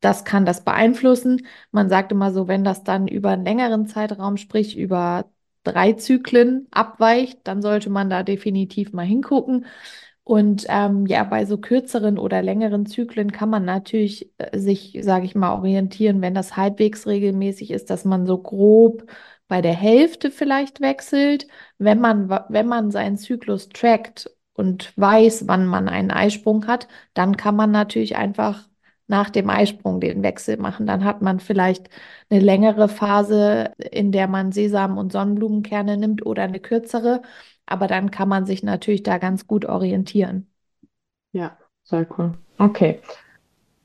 Das 0.00 0.24
kann 0.24 0.46
das 0.46 0.64
beeinflussen. 0.64 1.46
Man 1.72 1.88
sagt 1.90 2.12
immer 2.12 2.32
so, 2.32 2.48
wenn 2.48 2.64
das 2.64 2.84
dann 2.84 3.08
über 3.08 3.30
einen 3.30 3.44
längeren 3.44 3.86
Zeitraum, 3.86 4.36
sprich 4.38 4.76
über 4.78 5.30
drei 5.64 5.92
Zyklen 5.94 6.66
abweicht, 6.70 7.40
dann 7.44 7.60
sollte 7.62 7.90
man 7.90 8.08
da 8.10 8.22
definitiv 8.22 8.92
mal 8.92 9.04
hingucken. 9.06 9.66
Und 10.30 10.64
ähm, 10.68 11.06
ja, 11.06 11.24
bei 11.24 11.44
so 11.44 11.58
kürzeren 11.58 12.16
oder 12.16 12.40
längeren 12.40 12.86
Zyklen 12.86 13.32
kann 13.32 13.50
man 13.50 13.64
natürlich 13.64 14.32
äh, 14.38 14.56
sich, 14.56 14.96
sage 15.02 15.24
ich 15.24 15.34
mal, 15.34 15.54
orientieren, 15.54 16.22
wenn 16.22 16.34
das 16.34 16.56
halbwegs 16.56 17.08
regelmäßig 17.08 17.72
ist, 17.72 17.90
dass 17.90 18.04
man 18.04 18.26
so 18.26 18.38
grob 18.38 19.10
bei 19.48 19.60
der 19.60 19.74
Hälfte 19.74 20.30
vielleicht 20.30 20.80
wechselt. 20.80 21.48
Wenn 21.78 22.00
man, 22.00 22.30
wenn 22.48 22.68
man 22.68 22.92
seinen 22.92 23.16
Zyklus 23.18 23.70
trackt 23.70 24.30
und 24.54 24.92
weiß, 24.96 25.48
wann 25.48 25.66
man 25.66 25.88
einen 25.88 26.12
Eisprung 26.12 26.68
hat, 26.68 26.86
dann 27.12 27.36
kann 27.36 27.56
man 27.56 27.72
natürlich 27.72 28.14
einfach 28.16 28.68
nach 29.08 29.30
dem 29.30 29.50
Eisprung 29.50 29.98
den 30.00 30.22
Wechsel 30.22 30.56
machen. 30.58 30.86
Dann 30.86 31.04
hat 31.04 31.22
man 31.22 31.40
vielleicht 31.40 31.88
eine 32.28 32.38
längere 32.40 32.88
Phase, 32.88 33.72
in 33.90 34.12
der 34.12 34.28
man 34.28 34.52
Sesam 34.52 34.96
und 34.96 35.10
Sonnenblumenkerne 35.10 35.96
nimmt 35.96 36.24
oder 36.24 36.44
eine 36.44 36.60
kürzere. 36.60 37.22
Aber 37.70 37.86
dann 37.86 38.10
kann 38.10 38.28
man 38.28 38.44
sich 38.44 38.62
natürlich 38.62 39.02
da 39.02 39.18
ganz 39.18 39.46
gut 39.46 39.64
orientieren. 39.64 40.46
Ja, 41.32 41.56
sehr 41.84 42.06
cool. 42.18 42.34
Okay. 42.58 43.00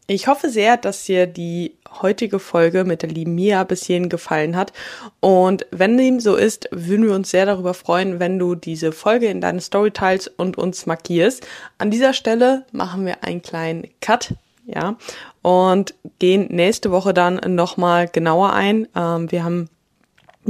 Ich 0.08 0.28
hoffe 0.28 0.50
sehr, 0.50 0.78
dass 0.78 1.06
dir 1.06 1.26
die 1.26 1.78
heutige 2.02 2.38
Folge 2.38 2.84
mit 2.84 3.02
der 3.02 3.10
lieben 3.10 3.34
Mia 3.34 3.64
bis 3.64 3.86
hierhin 3.86 4.10
gefallen 4.10 4.56
hat. 4.56 4.72
Und 5.20 5.66
wenn 5.72 5.98
dem 5.98 6.20
so 6.20 6.36
ist, 6.36 6.70
würden 6.72 7.08
wir 7.08 7.16
uns 7.16 7.32
sehr 7.32 7.48
darüber 7.48 7.74
freuen, 7.74 8.20
wenn 8.20 8.38
du 8.38 8.54
diese 8.54 8.92
Folge 8.92 9.28
in 9.28 9.42
deine 9.42 9.62
Story 9.62 9.90
teilst 9.90 10.32
und 10.38 10.58
uns 10.58 10.86
markierst. 10.86 11.48
An 11.80 11.90
dieser 11.90 12.14
Stelle 12.14 12.66
machen 12.72 13.06
wir 13.06 13.24
einen 13.24 13.42
kleinen 13.42 13.88
Cut. 14.02 14.36
Ja, 14.68 14.98
und 15.44 15.94
gehen 16.18 16.48
nächste 16.50 16.90
Woche 16.90 17.14
dann 17.14 17.40
nochmal 17.54 18.08
genauer 18.08 18.54
ein. 18.54 18.88
Ähm, 18.96 19.32
wir 19.32 19.44
haben 19.44 19.70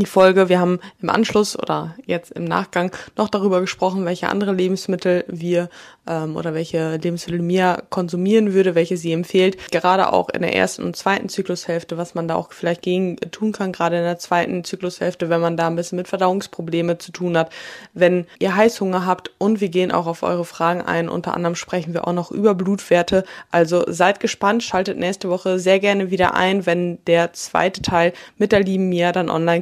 die 0.01 0.05
Folge. 0.05 0.49
Wir 0.49 0.59
haben 0.59 0.79
im 1.01 1.09
Anschluss 1.09 1.57
oder 1.57 1.95
jetzt 2.05 2.31
im 2.31 2.43
Nachgang 2.43 2.91
noch 3.17 3.29
darüber 3.29 3.61
gesprochen, 3.61 4.05
welche 4.05 4.29
andere 4.29 4.53
Lebensmittel 4.53 5.25
wir 5.27 5.69
ähm, 6.07 6.35
oder 6.35 6.53
welche 6.53 6.97
Lebensmittel 6.97 7.41
Mia 7.41 7.81
konsumieren 7.89 8.53
würde, 8.53 8.75
welche 8.75 8.97
sie 8.97 9.13
empfiehlt. 9.13 9.71
Gerade 9.71 10.11
auch 10.11 10.29
in 10.29 10.41
der 10.41 10.55
ersten 10.55 10.83
und 10.83 10.95
zweiten 10.95 11.29
Zyklushälfte, 11.29 11.97
was 11.97 12.15
man 12.15 12.27
da 12.27 12.35
auch 12.35 12.51
vielleicht 12.51 12.81
gegen 12.81 13.15
tun 13.31 13.51
kann, 13.51 13.71
gerade 13.71 13.97
in 13.97 14.03
der 14.03 14.19
zweiten 14.19 14.63
Zyklushälfte, 14.63 15.29
wenn 15.29 15.41
man 15.41 15.57
da 15.57 15.67
ein 15.67 15.75
bisschen 15.75 15.97
mit 15.97 16.07
Verdauungsprobleme 16.07 16.97
zu 16.97 17.11
tun 17.11 17.37
hat. 17.37 17.51
Wenn 17.93 18.25
ihr 18.39 18.55
Heißhunger 18.55 19.05
habt 19.05 19.31
und 19.37 19.61
wir 19.61 19.69
gehen 19.69 19.91
auch 19.91 20.07
auf 20.07 20.23
eure 20.23 20.45
Fragen 20.45 20.81
ein. 20.81 21.09
Unter 21.09 21.33
anderem 21.33 21.55
sprechen 21.55 21.93
wir 21.93 22.07
auch 22.07 22.13
noch 22.13 22.31
über 22.31 22.55
Blutwerte. 22.55 23.23
Also 23.51 23.83
seid 23.87 24.19
gespannt, 24.19 24.63
schaltet 24.63 24.97
nächste 24.97 25.29
Woche 25.29 25.59
sehr 25.59 25.79
gerne 25.79 26.11
wieder 26.11 26.35
ein, 26.35 26.65
wenn 26.65 27.03
der 27.05 27.33
zweite 27.33 27.81
Teil 27.81 28.13
mit 28.37 28.51
der 28.51 28.61
lieben 28.61 28.89
Mia 28.89 29.11
dann 29.11 29.29
online 29.29 29.61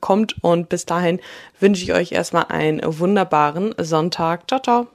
kommt. 0.00 0.36
Und 0.42 0.68
bis 0.68 0.86
dahin 0.86 1.20
wünsche 1.60 1.84
ich 1.84 1.92
euch 1.92 2.12
erstmal 2.12 2.46
einen 2.48 2.80
wunderbaren 2.84 3.74
Sonntag. 3.78 4.48
Ciao, 4.48 4.60
ciao. 4.60 4.86